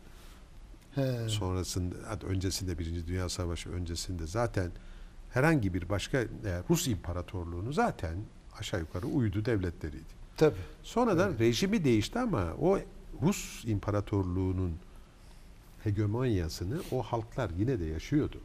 He. 0.94 1.28
sonrasında 1.28 1.94
öncesinde 2.28 2.78
Birinci 2.78 3.06
Dünya 3.06 3.28
Savaşı 3.28 3.70
öncesinde 3.70 4.26
zaten 4.26 4.70
herhangi 5.30 5.74
bir 5.74 5.88
başka 5.88 6.24
Rus 6.70 6.88
İmparatorluğunu 6.88 7.72
zaten 7.72 8.14
aşağı 8.60 8.80
yukarı 8.80 9.06
uydu 9.06 9.44
devletleriydi. 9.44 10.16
Tabii. 10.36 10.54
Sonradan 10.82 11.32
rejimi 11.38 11.84
değişti 11.84 12.18
ama 12.18 12.44
o 12.62 12.78
Rus 13.22 13.64
İmparatorluğu'nun 13.64 14.72
hegemonyasını 15.84 16.76
o 16.92 17.02
halklar 17.02 17.50
yine 17.58 17.80
de 17.80 17.84
yaşıyordu. 17.84 18.40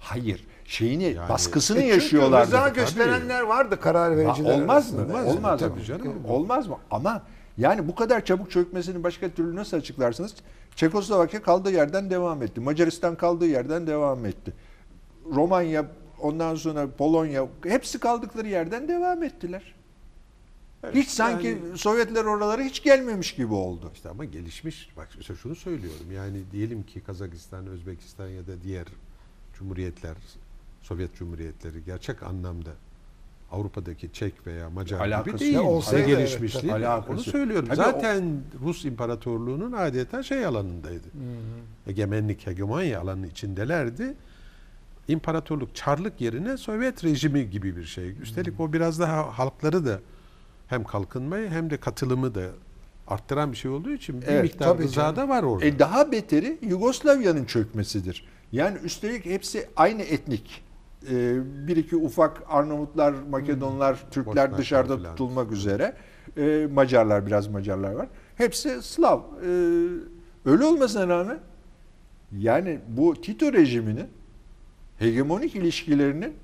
Hayır. 0.00 0.44
Şeyini 0.64 1.04
Yani- 1.04 1.28
baskısını 1.28 1.78
E 1.78 1.80
çünkü 1.82 1.94
yaşıyorlardı. 1.94 2.46
Rıza 2.46 2.68
gösterenler 2.68 3.40
vardı 3.42 3.80
karar 3.80 4.10
Ha, 4.12 4.16
vericiler 4.16 4.54
Olmaz 4.54 4.92
mı? 4.92 5.00
arasında. 5.00 5.02
Olmaz 5.02 5.24
mı? 5.24 5.30
Olmaz 5.32 5.62
mı? 5.62 5.68
Tabii 5.68 5.84
canım. 5.84 6.12
Olmaz 6.28 6.66
mı? 6.68 6.76
Ama 6.90 7.22
yani 7.58 7.88
bu 7.88 7.94
kadar 7.94 8.24
çabuk 8.24 8.50
çökmesini 8.50 9.02
başka 9.02 9.28
türlü 9.28 9.56
nasıl 9.56 9.76
açıklarsınız? 9.76 10.34
Çekoslovakya 10.76 11.42
kaldığı 11.42 11.70
yerden 11.72 12.10
devam 12.10 12.42
etti. 12.42 12.60
Macaristan 12.60 13.14
kaldığı 13.16 13.46
yerden 13.46 13.86
devam 13.86 14.26
etti. 14.26 14.52
Romanya, 15.34 15.86
ondan 16.22 16.54
sonra 16.54 16.90
Polonya 16.90 17.46
hepsi 17.64 17.98
kaldıkları 17.98 18.48
yerden 18.48 18.88
devam 18.88 19.22
ettiler. 19.22 19.74
Evet, 20.84 20.94
hiç 20.94 21.08
sanki 21.08 21.46
yani- 21.46 21.78
Sovyetler 21.78 22.24
oralara 22.24 22.62
hiç 22.62 22.82
gelmemiş 22.82 23.34
gibi 23.34 23.54
oldu. 23.54 23.90
İşte 23.94 24.08
ama 24.08 24.24
gelişmiş. 24.24 24.88
Bak 24.96 25.08
işte 25.20 25.34
şunu 25.34 25.54
söylüyorum. 25.56 26.06
Yani 26.14 26.38
diyelim 26.52 26.82
ki 26.82 27.00
Kazakistan, 27.00 27.66
Özbekistan 27.66 28.28
ya 28.28 28.46
da 28.46 28.62
diğer 28.64 28.86
cumhuriyetler, 29.58 30.16
Sovyet 30.82 31.14
cumhuriyetleri 31.16 31.84
gerçek 31.86 32.22
anlamda 32.22 32.70
Avrupa'daki 33.52 34.12
Çek 34.12 34.46
veya 34.46 34.70
Macar 34.70 35.00
Alakası 35.00 35.30
gibi 35.30 35.40
değil. 35.40 35.54
yok. 35.54 35.64
Ne 35.64 35.68
Olsaydı 35.70 36.06
gelişmişliği. 36.06 36.72
evet. 36.72 36.84
Alakası 36.86 37.12
Onu 37.12 37.20
söylüyorum. 37.20 37.68
Tabii 37.68 37.80
o- 37.80 37.84
Zaten 37.84 38.40
Rus 38.64 38.84
İmparatorluğu'nun 38.84 39.72
adeta 39.72 40.22
şey 40.22 40.46
alanındaydı. 40.46 41.06
Egemenlik, 41.86 42.46
hegemonya 42.46 43.00
alanının 43.00 43.26
içindelerdi. 43.26 44.14
İmparatorluk, 45.08 45.74
çarlık 45.74 46.20
yerine 46.20 46.56
Sovyet 46.56 47.04
rejimi 47.04 47.50
gibi 47.50 47.76
bir 47.76 47.84
şey. 47.84 48.10
Üstelik 48.22 48.60
o 48.60 48.72
biraz 48.72 49.00
daha 49.00 49.38
halkları 49.38 49.86
da 49.86 50.00
hem 50.66 50.84
kalkınmayı 50.84 51.48
hem 51.48 51.70
de 51.70 51.76
katılımı 51.76 52.34
da 52.34 52.42
arttıran 53.08 53.52
bir 53.52 53.56
şey 53.56 53.70
olduğu 53.70 53.90
için 53.90 54.22
bir 54.22 54.26
Evet, 54.26 54.42
miktar 54.42 54.78
rıza 54.78 55.16
da 55.16 55.28
var 55.28 55.42
orada. 55.42 55.64
E 55.64 55.78
daha 55.78 56.12
beteri 56.12 56.58
Yugoslavya'nın 56.62 57.44
çökmesidir. 57.44 58.28
Yani 58.52 58.78
üstelik 58.84 59.26
hepsi 59.26 59.68
aynı 59.76 60.02
etnik. 60.02 60.64
Ee, 61.10 61.38
bir 61.68 61.76
iki 61.76 61.96
ufak 61.96 62.42
Arnavutlar, 62.48 63.12
Makedonlar, 63.30 63.96
Türkler 64.10 64.26
Bosnaklar 64.26 64.58
dışarıda 64.58 64.96
filan. 64.96 65.10
tutulmak 65.16 65.52
üzere. 65.52 65.96
Ee, 66.36 66.68
Macarlar 66.72 67.26
biraz 67.26 67.48
Macarlar 67.48 67.92
var. 67.92 68.08
Hepsi 68.36 68.82
Slav. 68.82 69.18
Ee, 69.18 69.48
öyle 70.44 70.64
olmasına 70.64 71.08
rağmen 71.08 71.38
yani 72.38 72.80
bu 72.88 73.20
Tito 73.20 73.52
rejiminin 73.52 74.06
hegemonik 75.02 75.54
ilişkilerinin 75.54 76.34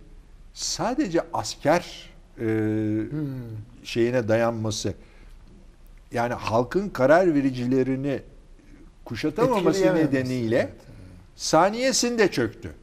sadece 0.55 1.21
asker 1.33 2.11
e, 2.40 2.47
şeyine 3.85 4.29
dayanması 4.29 4.94
yani 6.12 6.35
halkın 6.35 6.88
karar 6.88 7.35
vericilerini 7.35 8.23
kuşatamaması 9.05 9.94
nedeniyle 9.94 10.57
evet. 10.57 10.75
saniyesinde 11.37 12.31
çöktü. 12.31 12.75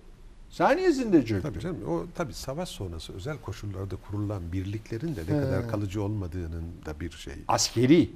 Saniyesinde 0.50 1.26
çöktü. 1.26 1.50
Tabii 1.50 1.60
canım 1.60 1.78
o 1.90 2.06
tabii 2.16 2.34
savaş 2.34 2.70
sonrası 2.70 3.14
özel 3.14 3.38
koşullarda 3.38 3.96
kurulan 3.96 4.52
birliklerin 4.52 5.16
de 5.16 5.22
ne 5.30 5.38
He. 5.38 5.42
kadar 5.42 5.70
kalıcı 5.70 6.04
olmadığının 6.04 6.64
da 6.86 7.00
bir 7.00 7.12
şey. 7.12 7.34
Askeri. 7.48 8.10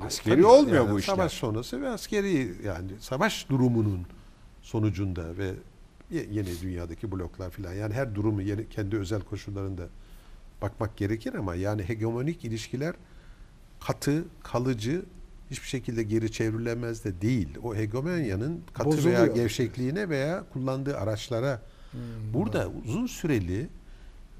Askeri 0.00 0.34
Tabii 0.34 0.46
olmuyor 0.46 0.84
yani 0.84 0.94
bu 0.94 0.98
işler. 0.98 1.14
Savaş 1.14 1.32
sonrası 1.32 1.82
ve 1.82 1.88
askeri 1.88 2.54
yani 2.64 2.88
savaş 3.00 3.48
durumunun 3.48 4.06
sonucunda 4.62 5.36
ve 5.38 5.52
yeni 6.10 6.60
dünyadaki 6.62 7.12
bloklar 7.12 7.50
filan 7.50 7.72
yani 7.72 7.94
her 7.94 8.14
durumu 8.14 8.42
yeni, 8.42 8.68
kendi 8.68 8.96
özel 8.96 9.20
koşullarında 9.20 9.88
bakmak 10.62 10.96
gerekir 10.96 11.34
ama 11.34 11.54
yani 11.54 11.82
hegemonik 11.82 12.44
ilişkiler 12.44 12.94
katı, 13.80 14.24
kalıcı 14.42 15.02
hiçbir 15.50 15.68
şekilde 15.68 16.02
geri 16.02 16.32
çevrilemez 16.32 17.04
de 17.04 17.20
değil. 17.20 17.48
O 17.62 17.74
hegemonyanın 17.74 18.60
katı 18.72 18.90
veya 18.90 18.96
Bozuluyor. 18.96 19.34
gevşekliğine 19.34 20.08
veya 20.08 20.44
kullandığı 20.52 20.96
araçlara 20.96 21.62
burada 22.34 22.68
uzun 22.84 23.06
süreli 23.06 23.68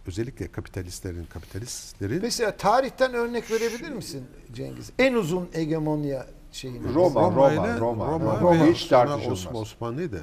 özellikle 0.06 0.48
kapitalistlerin 0.48 1.24
kapitalistlerin 1.24 2.22
Mesela 2.22 2.56
tarihten 2.56 3.14
örnek 3.14 3.50
verebilir 3.50 3.90
misin 3.90 4.24
Cengiz? 4.52 4.90
En 4.98 5.14
uzun 5.14 5.48
hegemonya 5.52 6.26
şeyini. 6.52 6.94
Roma, 6.94 7.20
Roma, 7.22 7.36
Roma, 7.36 7.78
Roma, 7.78 8.06
Roma, 8.06 8.40
Roma. 8.40 8.66
ve 8.66 8.72
Hiç 8.72 8.84
tartışılmaz. 8.84 9.38
Osman, 9.38 9.62
Osmanlı 9.62 10.12
da 10.12 10.20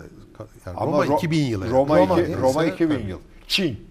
yani 0.66 0.78
Ama 0.78 0.92
Roma 0.92 1.06
Ro- 1.06 1.18
2000 1.18 1.44
yılı. 1.46 1.70
Roma, 1.70 1.98
Roma 1.98 2.22
iki-? 2.22 2.34
Roma 2.38 2.48
Mesela 2.62 2.66
2000 2.76 2.96
tabii. 2.96 3.10
yıl. 3.10 3.20
Çin. 3.48 3.88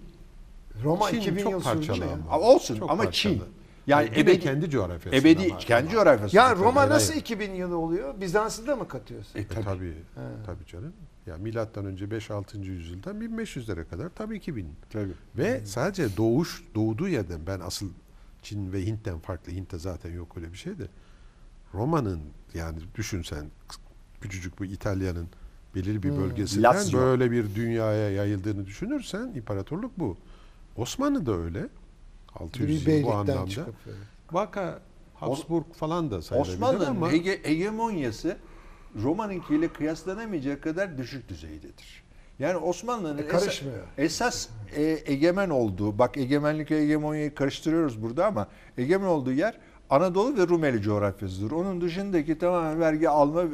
Roma 0.84 1.10
Çin 1.10 1.20
2000 1.20 1.42
çok 1.42 1.52
yıl 1.52 1.62
parçalı 1.62 2.04
ama. 2.04 2.12
Ama 2.30 2.44
olsun 2.46 2.76
Çok 2.78 2.90
ama 2.90 3.02
parçalı. 3.02 3.12
Çin. 3.34 3.42
Yani 3.86 4.10
de 4.10 4.20
ebedi, 4.20 4.40
kendi 4.40 4.70
coğrafyasında 4.70 5.16
ebedi 5.16 5.56
kendi 5.58 5.90
coğrafyasında. 5.90 6.40
Ya 6.42 6.54
Roma 6.56 6.80
Hayır, 6.80 6.90
nasıl 6.90 7.08
hayır. 7.08 7.20
2000 7.20 7.54
yılı 7.54 7.76
oluyor? 7.78 8.20
Bizans'ı 8.20 8.66
da 8.66 8.76
mı 8.76 8.88
katıyorsun? 8.88 9.38
E, 9.38 9.42
E, 9.42 9.46
tabii. 9.46 9.64
tabii. 9.64 9.94
Tabii 10.46 10.66
canım. 10.66 10.92
Ya 11.26 11.36
milattan 11.36 11.84
önce 11.84 12.04
5-6. 12.04 12.58
yüzyıldan 12.64 13.20
1500'lere 13.20 13.88
kadar 13.88 14.08
tabii 14.08 14.36
2000. 14.36 14.68
Tabii. 14.90 15.12
Ve 15.36 15.66
sadece 15.66 16.16
doğuş 16.16 16.64
doğduğu 16.74 17.08
yerden 17.08 17.40
ben 17.46 17.60
asıl 17.60 17.88
Çin 18.42 18.72
ve 18.72 18.86
Hint'ten 18.86 19.18
farklı. 19.18 19.52
Hint'te 19.52 19.78
zaten 19.78 20.12
yok 20.12 20.36
öyle 20.36 20.52
bir 20.52 20.58
şey 20.58 20.78
de. 20.78 20.86
Roma'nın 21.74 22.20
yani 22.54 22.78
düşünsen 22.94 23.46
küçücük 24.20 24.58
bu 24.58 24.64
İtalya'nın 24.64 25.28
belirli 25.76 26.02
bir 26.02 26.16
bölgesinden 26.16 26.74
Lazio. 26.74 26.98
böyle 27.00 27.30
bir 27.30 27.54
dünyaya 27.54 28.10
yayıldığını 28.10 28.66
düşünürsen 28.66 29.32
imparatorluk 29.34 29.98
bu. 29.98 30.16
Osmanlı 30.76 31.26
da 31.26 31.32
öyle. 31.36 31.68
600 32.34 32.86
Bir 32.86 32.92
yıl 32.92 33.02
bu 33.06 33.12
anlamda. 33.14 33.50
çıkıp. 33.50 33.74
Vaka 34.32 34.80
Habsburg 35.14 35.64
falan 35.74 36.10
da 36.10 36.22
sayılabilir 36.22 36.54
Osmanlı'nın 36.54 36.86
ama 36.86 37.12
hege- 37.12 37.44
hegemonyası 37.48 38.36
Roma'nınkiyle 39.02 39.68
kıyaslanamayacak 39.68 40.62
kadar 40.62 40.98
düşük 40.98 41.28
düzeydedir. 41.28 42.02
Yani 42.38 42.56
Osmanlı'nın 42.56 43.18
E, 43.18 43.20
esa- 43.20 43.28
karışmıyor. 43.28 43.84
esas 43.98 44.48
e, 44.76 44.98
egemen 45.06 45.50
olduğu, 45.50 45.98
bak 45.98 46.16
egemenlik 46.16 46.70
ve 46.70 46.82
hegemonyayı 46.82 47.34
karıştırıyoruz 47.34 48.02
burada 48.02 48.26
ama 48.26 48.48
egemen 48.78 49.06
olduğu 49.06 49.32
yer 49.32 49.58
Anadolu 49.90 50.36
ve 50.38 50.48
Rumeli 50.48 50.82
coğrafyasıdır. 50.82 51.50
Onun 51.50 51.80
dışındaki 51.80 52.38
tamamen 52.38 52.80
vergi 52.80 53.08
alma 53.08 53.42
e, 53.42 53.46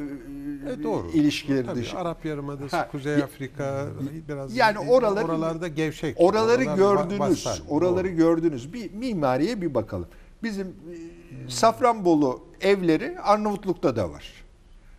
E, 0.72 0.82
doğru. 0.82 1.10
ilişkileri 1.14 1.66
Tabii, 1.66 1.80
dışı. 1.80 1.98
Arap 1.98 2.24
Yarımadası, 2.24 2.76
Ha, 2.76 2.88
Kuzey 2.90 3.22
Afrika 3.22 3.86
biraz 4.28 4.56
Yani 4.56 4.78
oraları- 4.78 5.24
oralarda 5.24 5.68
gevşek. 5.68 6.16
Oraları 6.20 6.62
Oralar 6.62 6.76
gördünüz. 6.76 7.20
vassal. 7.20 7.56
Oraları 7.68 8.08
Doğru. 8.08 8.16
gördünüz. 8.16 8.72
Bir 8.72 8.92
mimariye 8.92 9.62
bir 9.62 9.74
bakalım. 9.74 10.08
Bizim 10.42 10.66
e, 10.66 11.50
Safranbolu 11.50 12.40
evleri 12.60 13.20
Arnavutluk'ta 13.20 13.96
da 13.96 14.10
var. 14.10 14.32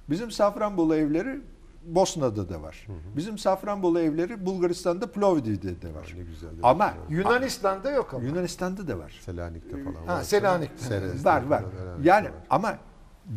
Bizim 0.10 0.32
Safranbolu 0.32 0.96
evleri 0.96 1.40
Bosna'da 1.86 2.50
da 2.50 2.62
var. 2.62 2.88
Bizim 3.16 3.38
Safranbolu 3.38 4.00
evleri 4.00 4.46
Bulgaristan'da 4.46 5.12
Plovdiv'de 5.12 5.82
de 5.82 5.94
var. 5.96 6.14
Ne 6.18 6.24
güzel. 6.24 6.50
Ama 6.64 6.94
Yunanistan'da 7.10 7.92
yok 7.92 8.14
ama. 8.14 8.24
Yunanistan'da 8.24 8.88
da 8.88 8.98
var. 9.00 9.20
Selanik'te 9.26 9.84
falan 9.84 10.06
Ha, 10.08 10.16
var. 10.16 10.24
Selanik'te. 10.24 10.84
Serez'de 10.86 11.26
Var 11.30 11.44
var. 11.44 11.64
Yani 12.04 12.26
var. 12.26 12.32
ama 12.50 12.78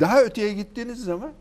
daha 0.00 0.22
öteye 0.22 0.52
gittiğiniz 0.54 1.04
zaman 1.04 1.32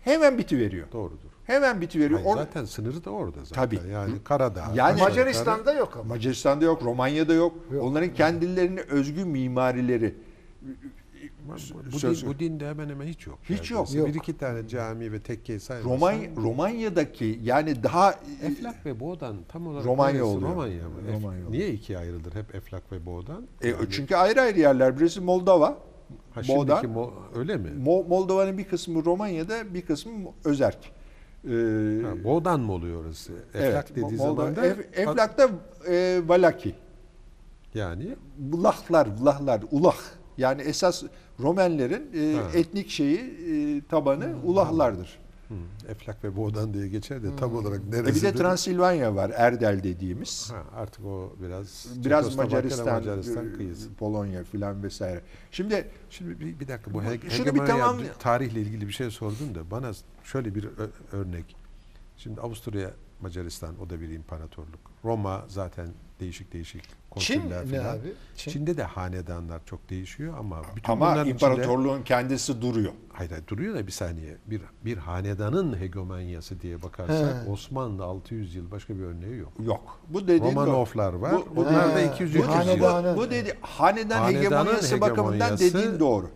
hemen 0.00 0.38
bitiveriyor. 0.38 0.92
doğrudur. 0.92 1.18
Hemen 1.44 1.80
bitiveriyor. 1.80 2.20
Hayır, 2.20 2.32
On- 2.32 2.36
zaten 2.36 2.64
sınırı 2.64 3.04
da 3.04 3.10
orada 3.10 3.44
zaten. 3.44 3.54
Tabii. 3.64 3.80
Yani 3.92 4.12
Karadağ. 4.24 4.64
Yani- 4.74 5.00
Macaristan'da 5.00 5.72
yok 5.72 5.96
ama. 5.96 6.04
Macaristan'da 6.14 6.64
yok, 6.64 6.82
Romanya'da 6.82 7.34
yok. 7.34 7.54
Yok. 7.72 7.84
Onların 7.84 8.14
kendilerine 8.14 8.80
özgü 8.80 9.24
mimarileri. 9.24 10.14
Bu, 11.92 11.98
Söz- 11.98 12.22
din, 12.22 12.28
bu 12.28 12.38
dinde 12.38 12.68
hemen 12.68 12.88
hemen 12.88 13.06
hiç 13.06 13.26
yok. 13.26 13.38
Hiç 13.48 13.70
yok. 13.70 13.94
Yok. 13.94 14.08
Bir 14.08 14.14
iki 14.14 14.36
tane 14.38 14.68
cami 14.68 15.12
ve 15.12 15.20
tekke 15.22 15.58
saymazsan. 15.60 15.94
Romanya, 15.94 16.30
Romanya'daki 16.36 17.38
yani 17.42 17.82
daha 17.82 18.14
Eflak 18.42 18.86
ve 18.86 19.00
Boğdan 19.00 19.36
tam 19.48 19.66
olarak 19.66 19.86
Romanya 19.86 20.12
neresi? 20.14 20.24
oluyor. 20.36 20.50
Romanya 20.50 20.88
mı? 20.88 20.94
Romanya. 21.12 21.48
Niye 21.50 21.70
ikiye 21.70 21.98
ayrılır 21.98 22.34
hep 22.34 22.54
Eflak 22.54 22.92
ve 22.92 23.06
Boğdan? 23.06 23.46
E, 23.62 23.68
Yani- 23.68 23.76
çünkü 23.90 24.14
ayrı 24.16 24.40
ayrı 24.40 24.60
yerler. 24.60 24.98
Birisi 25.00 25.20
Moldova. 25.20 25.78
ha, 26.34 26.40
Boğdan. 26.48 26.84
Mo- 26.84 27.10
öyle 27.34 27.56
mi? 27.56 27.68
Mo- 27.84 28.08
Moldova'nın 28.08 28.58
bir 28.58 28.64
kısmı 28.64 29.04
Romanya'da, 29.04 29.74
bir 29.74 29.82
kısmı 29.82 30.12
Özerk. 30.44 30.78
Ee, 31.44 31.48
Ha, 32.04 32.24
Boğdan 32.24 32.60
mı 32.60 32.72
oluyor 32.72 33.04
orası? 33.04 33.32
Eflak 33.54 33.62
evet, 33.62 33.90
dediği 33.90 34.16
Moldova. 34.16 34.34
zaman 34.36 34.56
da 34.56 34.66
Ef- 34.66 34.84
Eflak'ta 34.94 35.50
e, 35.88 36.20
Valaki. 36.26 36.74
yani 37.74 38.16
Bulahlar, 38.38 39.18
Bulahlar, 39.18 39.62
Ulah. 39.70 39.96
Yani 40.42 40.62
esas 40.62 41.02
Romenlerin 41.40 42.10
e, 42.14 42.36
Ha. 42.36 42.50
etnik 42.54 42.90
şeyi, 42.90 43.18
e, 43.18 43.82
tabanı 43.88 44.34
Ulahlardır. 44.44 45.18
hı, 45.48 45.54
Eflak 45.88 46.24
ve 46.24 46.36
Boğdan 46.36 46.74
diye 46.74 46.88
geçer 46.88 47.22
de 47.22 47.36
tam 47.36 47.56
olarak 47.56 47.80
E 47.80 47.92
bir 47.92 47.96
neresi? 47.96 48.22
de 48.22 48.32
Transilvanya 48.34 49.14
var, 49.14 49.32
Erdel 49.36 49.82
dediğimiz. 49.82 50.50
Ha, 50.52 50.62
artık 50.74 51.04
o 51.04 51.32
biraz 51.42 51.86
Biraz 52.04 52.36
Macaristan, 52.36 52.94
Macaristan 52.94 53.48
e, 53.48 53.52
kıyısı. 53.52 53.94
Polonya 53.94 54.44
filan 54.44 54.82
vesaire. 54.82 55.20
Şimdi 55.50 55.88
Şimdi 56.10 56.40
bir, 56.40 56.60
bir 56.60 56.68
dakika 56.68 56.94
bu 56.94 57.02
he- 57.02 57.30
Şunu 57.30 57.54
bir 57.54 57.66
tamam- 57.66 57.98
tarihle 58.18 58.60
ilgili 58.60 58.86
bir 58.88 58.92
şey 58.92 59.10
sordun 59.10 59.54
da 59.54 59.70
bana 59.70 59.90
şöyle 60.24 60.54
bir 60.54 60.68
örnek. 61.12 61.56
Şimdi 62.16 62.40
Avusturya, 62.40 62.90
Macaristan 63.20 63.74
o 63.86 63.90
da 63.90 64.00
bir 64.00 64.08
imparatorluk. 64.08 64.80
Roma 65.04 65.44
zaten 65.48 65.88
değişik 66.20 66.52
değişik 66.52 66.82
Çin 67.18 67.40
konsüller 67.40 67.62
ne 67.62 67.66
filan. 67.66 67.84
abi? 67.98 68.12
Çin. 68.36 68.50
Çin'de 68.50 68.76
de 68.76 68.82
hanedanlar 68.82 69.60
çok 69.66 69.90
değişiyor 69.90 70.34
ama 70.38 70.62
bütün 70.76 70.92
ama 70.92 71.06
bunların 71.06 71.28
içinde 71.28 71.32
imparatorluğun 71.52 72.02
kendisi 72.02 72.62
duruyor. 72.62 72.92
hayır, 73.12 73.30
hayır, 73.30 73.46
duruyor 73.46 73.74
da 73.74 73.86
bir 73.86 73.92
saniye. 73.92 74.36
Bir 74.46 74.62
bir 74.84 74.96
hanedanın 74.96 75.80
hegemonyası 75.80 76.60
diye 76.60 76.82
bakarsak 76.82 77.46
He. 77.46 77.50
Osmanlı 77.50 78.04
600 78.04 78.54
yıl 78.54 78.70
başka 78.70 78.96
bir 78.96 79.02
örneği 79.02 79.36
yok. 79.38 79.52
Yok. 79.64 80.00
Bu 80.08 80.28
dediğin 80.28 80.42
Romanovlar 80.56 81.12
var. 81.12 81.32
Bu- 81.34 81.56
bu- 81.56 81.60
Onlar 81.60 81.94
da 81.94 81.98
He, 81.98 82.06
200 82.14 82.34
bu 82.34 82.38
yıl. 82.38 82.44
Bu, 83.16 83.20
bu 83.20 83.30
dedi 83.30 83.58
hanedan 83.60 84.18
Hanedanın 84.20 84.44
hegemonyası 84.44 85.00
bakımından 85.00 85.50
hegemonyası- 85.50 85.74
dediğin 85.74 86.00
doğru. 86.00 86.30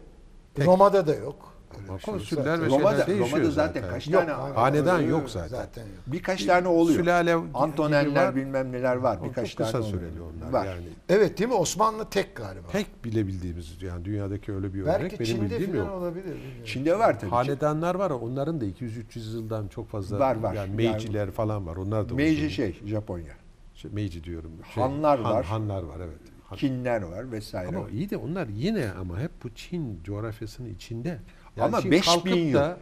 Tek- 0.54 0.66
Roma'da 0.66 1.06
da 1.06 1.14
yok. 1.14 1.55
Ama 1.88 1.98
şey 1.98 2.14
konsüller 2.14 2.60
ve 2.62 2.66
Roma'da, 2.66 2.90
şeyler 2.90 3.06
değişiyor 3.06 3.30
Roma'da 3.38 3.50
zaten, 3.50 3.80
zaten. 3.80 3.94
kaç 3.94 4.08
Yok, 4.08 4.20
tane 4.22 4.32
aynen. 4.32 4.54
Hanedan 4.54 5.00
yok 5.00 5.30
zaten. 5.30 5.48
Zaten 5.48 5.82
yok. 5.82 5.90
birkaç 6.06 6.44
tane 6.44 6.68
oluyor. 6.68 6.98
Sülale 6.98 7.34
Antonenler 7.54 8.26
var. 8.26 8.36
bilmem 8.36 8.72
neler 8.72 8.96
var. 8.96 9.18
Birkaç 9.24 9.48
çok 9.50 9.58
kısa 9.58 9.72
tane 9.72 9.84
süreli 9.84 10.20
onlar 10.20 10.52
Var. 10.52 10.66
yani. 10.66 10.86
Evet 11.08 11.38
değil 11.38 11.50
mi? 11.50 11.56
Osmanlı 11.56 12.10
tek 12.10 12.36
galiba. 12.36 12.68
Tek 12.72 13.04
bilebildiğimiz 13.04 13.82
yani 13.82 14.04
dünyadaki 14.04 14.52
öyle 14.52 14.74
bir 14.74 14.82
örnek 14.82 15.00
Belki 15.00 15.18
benim 15.20 15.26
Çin'de 15.34 15.50
bildiğim 15.50 15.72
falan 15.72 15.84
yok. 15.84 15.94
olabilir. 16.02 16.24
bilmiyorum. 16.24 16.64
Çin'de 16.64 16.98
var 16.98 17.20
tabii. 17.20 17.30
Hanedanlar 17.30 17.94
var 17.94 18.10
onların 18.10 18.60
da 18.60 18.64
200-300 18.64 19.34
yıldan 19.36 19.68
çok 19.68 19.88
fazla 19.88 20.18
Var, 20.18 20.36
var. 20.36 20.54
yani 20.54 20.68
Yani- 20.70 20.76
Meiciler 20.76 21.30
falan 21.30 21.66
var. 21.66 21.76
Onlar 21.76 22.08
da 22.08 22.14
Meiji 22.14 22.40
uzun. 22.40 22.48
şey 22.48 22.80
Japonya. 22.86 23.32
Şey, 23.74 23.90
Meiji 23.90 24.24
diyorum. 24.24 24.50
Hanlar 24.62 25.20
Han- 25.20 25.34
var. 25.34 25.44
Hanlar 25.44 25.82
var 25.82 25.96
evet. 25.96 26.18
Han- 26.44 26.58
Kinler 26.58 27.02
var 27.02 27.32
vesaire. 27.32 27.68
Ama 27.76 27.88
iyi 27.90 28.10
de 28.10 28.16
onlar 28.16 28.46
yine 28.48 28.90
ama 29.00 29.18
hep 29.20 29.30
bu 29.44 29.50
Çin 29.54 30.00
coğrafyasının 30.04 30.68
içinde. 30.68 31.18
Ama 31.60 31.80
Çin 31.82 31.90
5000 31.90 32.12
kalkıp 32.12 32.36
yıl. 32.36 32.54
da- 32.54 32.76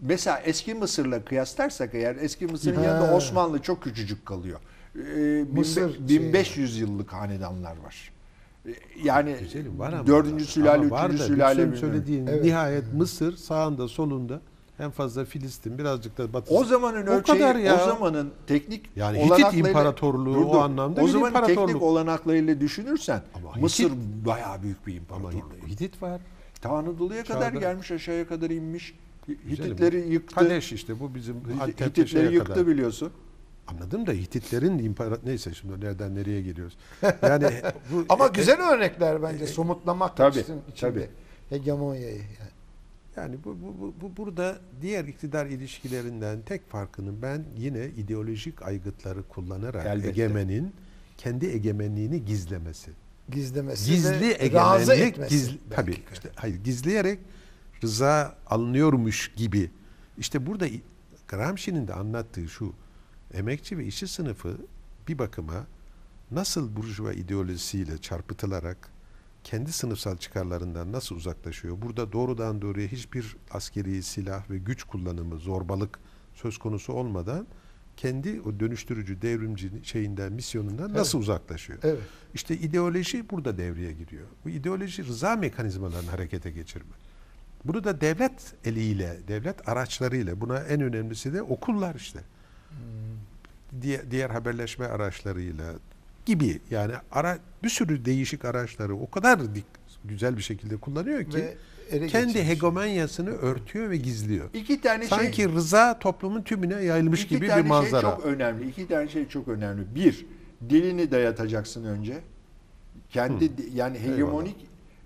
Mesela 0.00 0.38
eski 0.44 0.74
Mısır'la 0.74 1.24
kıyaslarsak 1.24 1.94
eğer 1.94 2.16
eski 2.16 2.46
Mısır'ın 2.46 2.82
yanında 2.82 3.14
Osmanlı 3.14 3.58
çok 3.62 3.82
küçücük 3.82 4.26
kalıyor. 4.26 4.60
Ee, 4.96 5.44
Mısır 5.52 5.88
bin- 5.88 6.08
şey 6.08 6.18
1500 6.18 6.78
yıllık 6.80 7.12
hanedanlar 7.12 7.76
var. 7.84 8.12
Ee, 8.66 8.70
Yani 9.04 9.36
Güzelim 9.40 9.78
var 9.78 9.92
ama. 9.92 10.06
dördüncü 10.06 10.44
sülale, 10.44 10.78
Ama 10.86 10.90
var 10.90 11.04
üçüncü 11.10 11.22
da 11.22 11.26
sülale 11.26 11.76
söylediğin 11.76 12.26
Evet. 12.26 12.44
nihayet 12.44 12.94
Mısır 12.94 13.36
sağında 13.36 13.88
solunda 13.88 14.40
en 14.78 14.90
fazla 14.90 15.24
Filistin 15.24 15.78
birazcık 15.78 16.18
da 16.18 16.32
batısı. 16.32 16.54
O 16.54 16.64
zamanın 16.64 17.06
O 17.06 17.10
ölçeği, 17.10 17.38
kadar 17.38 17.56
ya. 17.56 17.74
o 17.74 17.86
zamanın 17.88 18.30
teknik 18.46 18.90
Yani 18.96 19.24
Hitit 19.24 19.54
İmparatorluğu 19.54 20.34
Dur, 20.34 20.46
o 20.46 20.60
anlamda 20.60 21.00
o 21.02 21.06
bir 21.06 21.10
zamanın 21.10 21.46
teknik 21.46 21.82
olanaklarıyla 21.82 22.60
düşünürsen 22.60 23.22
Ama 23.34 23.52
Mısır 23.60 23.84
Hitit- 23.84 24.26
bayağı 24.26 24.62
büyük 24.62 24.86
bir 24.86 24.92
ama 25.10 25.16
imparatorluk. 25.32 25.68
Hitit 25.68 26.02
var. 26.02 26.20
Ta 26.60 26.68
Anadolu'ya 26.70 27.24
kadar 27.24 27.52
Çağda- 27.52 27.60
gelmiş 27.60 27.90
aşağıya 27.90 28.28
kadar 28.28 28.50
inmiş. 28.50 28.94
Güzelim. 29.26 29.70
Hititleri 29.70 30.08
yıktı. 30.12 30.34
Kadeş 30.34 30.72
işte 30.72 31.00
bu 31.00 31.14
bizim 31.14 31.36
Antep'te 31.60 31.84
Hititleri 31.86 32.08
şeye 32.08 32.30
yıktı 32.30 32.52
kadar. 32.52 32.66
biliyorsun. 32.66 33.12
Anladım 33.66 34.06
da 34.06 34.12
Hititlerin 34.12 34.78
imparator 34.78 35.26
neyse 35.26 35.54
şimdi 35.54 35.84
nereden 35.84 36.14
nereye 36.14 36.42
geliyoruz. 36.42 36.76
Yani 37.22 37.46
bu 37.92 38.04
Ama 38.08 38.26
e- 38.26 38.30
güzel 38.34 38.74
örnekler 38.74 39.22
bence 39.22 39.46
somutlamak 39.46 40.16
Tabii, 40.16 40.38
için 40.38 40.60
içinde. 40.72 40.90
tabii. 40.92 41.08
Hegemonyayı. 41.50 42.16
Yani. 42.16 42.26
Yani 43.16 43.36
bu, 43.44 43.56
bu, 43.62 43.80
bu, 43.80 43.94
bu 44.00 44.16
burada 44.16 44.58
diğer 44.82 45.04
iktidar 45.04 45.46
ilişkilerinden 45.46 46.38
tek 46.46 46.70
farkının 46.70 47.22
ben 47.22 47.44
yine 47.58 47.86
ideolojik 47.86 48.62
aygıtları 48.62 49.22
kullanarak 49.22 49.86
Elbette. 49.86 50.08
egemenin 50.08 50.72
kendi 51.18 51.46
egemenliğini 51.46 52.24
gizlemesi. 52.24 52.90
Gizlemesi 53.30 53.90
Gizli 53.90 54.20
ve 54.20 54.52
razı 54.52 54.92
egemenlik 54.92 55.14
etmesi. 55.14 55.30
gizli, 55.30 55.58
belki. 55.70 55.76
tabii 55.76 56.02
işte 56.12 56.30
hayır 56.34 56.64
gizleyerek 56.64 57.18
rıza 57.84 58.36
alınıyormuş 58.46 59.32
gibi. 59.36 59.70
İşte 60.18 60.46
burada 60.46 60.66
Gramsci'nin 61.28 61.88
de 61.88 61.94
anlattığı 61.94 62.48
şu 62.48 62.72
emekçi 63.34 63.78
ve 63.78 63.84
işçi 63.84 64.08
sınıfı 64.08 64.56
bir 65.08 65.18
bakıma 65.18 65.66
nasıl 66.30 66.76
burjuva 66.76 67.12
ideolojisiyle 67.12 67.98
çarpıtılarak 67.98 68.90
kendi 69.44 69.72
sınıfsal 69.72 70.16
çıkarlarından 70.16 70.92
nasıl 70.92 71.16
uzaklaşıyor? 71.16 71.82
Burada 71.82 72.12
doğrudan 72.12 72.62
doğruya 72.62 72.88
hiçbir 72.88 73.36
askeri 73.50 74.02
silah 74.02 74.50
ve 74.50 74.58
güç 74.58 74.84
kullanımı, 74.84 75.38
zorbalık 75.38 75.98
söz 76.34 76.58
konusu 76.58 76.92
olmadan 76.92 77.46
kendi 77.96 78.40
o 78.40 78.60
dönüştürücü, 78.60 79.22
devrimci 79.22 79.70
şeyinden, 79.82 80.32
misyonundan 80.32 80.94
nasıl 80.94 81.18
uzaklaşıyor? 81.18 81.78
Evet. 81.82 81.98
İşte 82.34 82.56
ideoloji 82.56 83.30
burada 83.30 83.58
devreye 83.58 83.92
giriyor. 83.92 84.26
Bu 84.44 84.48
ideoloji 84.50 85.06
rıza 85.06 85.36
mekanizmalarını 85.36 86.10
harekete 86.10 86.50
geçirme. 86.50 86.92
Bunu 87.64 87.84
da 87.84 88.00
devlet 88.00 88.54
eliyle, 88.64 89.16
devlet 89.28 89.68
araçlarıyla, 89.68 90.40
buna 90.40 90.58
en 90.58 90.80
önemlisi 90.80 91.32
de 91.32 91.42
okullar 91.42 91.94
işte. 91.94 92.20
Diğer, 93.82 94.10
diğer 94.10 94.30
haberleşme 94.30 94.86
araçlarıyla 94.86 95.74
gibi 96.26 96.60
yani 96.70 96.92
ara 97.12 97.38
bir 97.62 97.68
sürü 97.68 98.04
değişik 98.04 98.44
araçları 98.44 98.96
o 98.96 99.10
kadar 99.10 99.38
dik- 99.38 99.75
güzel 100.08 100.36
bir 100.36 100.42
şekilde 100.42 100.76
kullanıyor 100.76 101.24
ki 101.24 101.56
kendi 101.90 102.06
geçirmiş. 102.08 102.36
hegemonyasını 102.36 103.30
örtüyor 103.30 103.90
ve 103.90 103.96
gizliyor. 103.96 104.50
İki 104.54 104.80
tane 104.80 105.06
Sanki 105.06 105.36
şey 105.36 105.48
rıza 105.48 105.98
toplumun 105.98 106.42
tümüne 106.42 106.84
yayılmış 106.84 107.24
iki 107.24 107.34
gibi 107.34 107.46
tane 107.46 107.64
bir 107.64 107.68
manzara. 107.68 108.00
şey 108.00 108.10
çok 108.10 108.24
önemli. 108.26 108.68
İki 108.68 108.88
tane 108.88 109.08
şey 109.08 109.28
çok 109.28 109.48
önemli. 109.48 109.94
Bir, 109.94 110.26
dilini 110.70 111.10
dayatacaksın 111.10 111.84
önce. 111.84 112.18
Kendi 113.10 113.58
di- 113.58 113.70
yani 113.74 113.98
hegemonik 113.98 114.56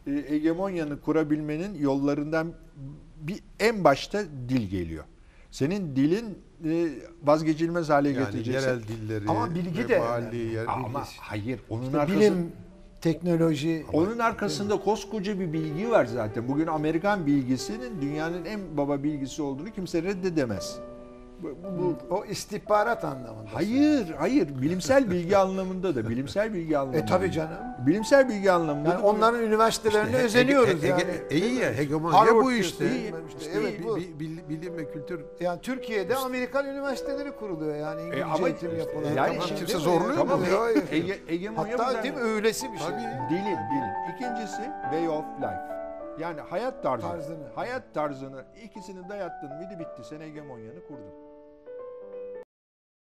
e, 0.07 0.11
hegemonyanı 0.28 1.01
kurabilmenin 1.01 1.78
yollarından 1.78 2.53
bir 3.20 3.40
en 3.61 3.84
başta 3.84 4.22
dil 4.48 4.68
geliyor. 4.70 5.05
Senin 5.51 5.96
dilin 5.96 6.38
e, 6.64 6.88
vazgeçilmez 7.24 7.88
hale 7.88 8.09
yani 8.09 8.18
getireceksin. 8.18 8.68
yerel 8.68 8.82
dilleri 8.82 9.28
Ama 9.28 9.55
bilgi 9.55 9.88
de 9.88 9.98
mahalli 9.98 10.36
yer 10.36 10.64
Ama 10.68 11.05
hayır, 11.18 11.61
onun 11.68 11.84
İşte 11.86 11.98
arkası 11.98 12.18
bilim, 12.18 12.53
teknoloji. 13.01 13.84
onun 13.92 14.18
arkasında 14.18 14.76
koskoca 14.80 15.40
bir 15.40 15.53
bilgi 15.53 15.90
var 15.90 16.05
zaten. 16.05 16.48
Bugün 16.48 16.66
Amerikan 16.66 17.26
bilgisinin 17.26 18.03
dünyanın 18.03 18.44
en 18.44 18.76
baba 18.76 19.03
bilgisi 19.03 19.42
olduğunu 19.42 19.70
kimse 19.70 20.03
reddedemez. 20.03 20.78
Bu, 21.43 21.99
bu- 22.11 22.14
o 22.16 22.24
istihbarat 22.24 23.05
anlamında. 23.05 23.55
hayır, 23.55 24.14
hayır. 24.18 24.62
Bilimsel 24.62 25.11
bilgi 25.11 25.36
anlamında 25.36 25.95
da, 25.97 26.09
bilimsel 26.11 26.55
bilgi 26.55 26.78
anlamında. 26.78 26.99
E 27.03 27.07
tabi 27.07 27.26
da. 27.28 27.32
canım. 27.32 27.57
Bilimsel 27.86 28.28
bilgi 28.28 28.53
anlamında. 28.53 28.88
Yani 28.88 29.03
da- 29.03 29.07
onların 29.07 29.41
üniversitelerine 29.43 30.11
İşte 30.11 30.22
özeniyoruz 30.22 30.84
Ege- 30.84 30.86
yani. 30.86 31.03
Ege- 31.03 31.34
iyi 31.34 31.55
ya 31.55 31.72
hegemonya 31.72 32.34
bu 32.34 32.53
işte. 32.53 32.84
bilmem 32.84 33.26
işte, 33.28 33.38
İşte 33.41 33.53
evet 33.61 33.84
bu. 33.84 33.97
bi- 33.97 34.20
bil- 34.20 34.49
bilim 34.49 34.76
ve 34.76 34.93
kültür 34.93 35.20
Yani 35.41 35.61
Türkiye'de 35.61 36.16
Amerikan 36.16 36.66
üniversiteleri 36.66 37.32
kuruluyor 37.36 37.76
yani 37.76 38.01
İngilizce 38.03 38.20
E 38.20 38.24
ama 38.24 38.49
eğitim 38.49 38.78
yapılan. 38.78 39.12
yani 39.14 39.38
Tamam, 39.38 39.57
kimse 39.57 39.78
zorluyor 39.78 40.16
Tamam, 40.16 40.41
mu? 40.41 40.47
e-. 40.91 40.97
Ege, 40.97 41.18
hegemonya 41.26 41.78
Hatta 41.78 42.03
değil 42.03 42.14
mi 42.14 42.20
öylesi 42.20 42.72
bir 42.72 42.78
şey. 42.78 42.88
Dilin, 43.30 43.41
dilin. 43.70 44.14
İkincisi 44.14 44.62
way 44.82 45.09
of 45.09 45.24
life. 45.38 45.80
Yani 46.20 46.41
hayat 46.41 46.82
tarzı. 46.82 47.07
Tarzını. 47.09 47.45
Hayat 47.55 47.82
tarzını 47.95 48.45
ikisini 48.64 49.09
dayattın 49.09 49.49
mıydı 49.57 49.78
bitti. 49.78 50.09
Sen 50.09 50.20
hegemonyanı 50.20 50.86
kurdun. 50.88 51.12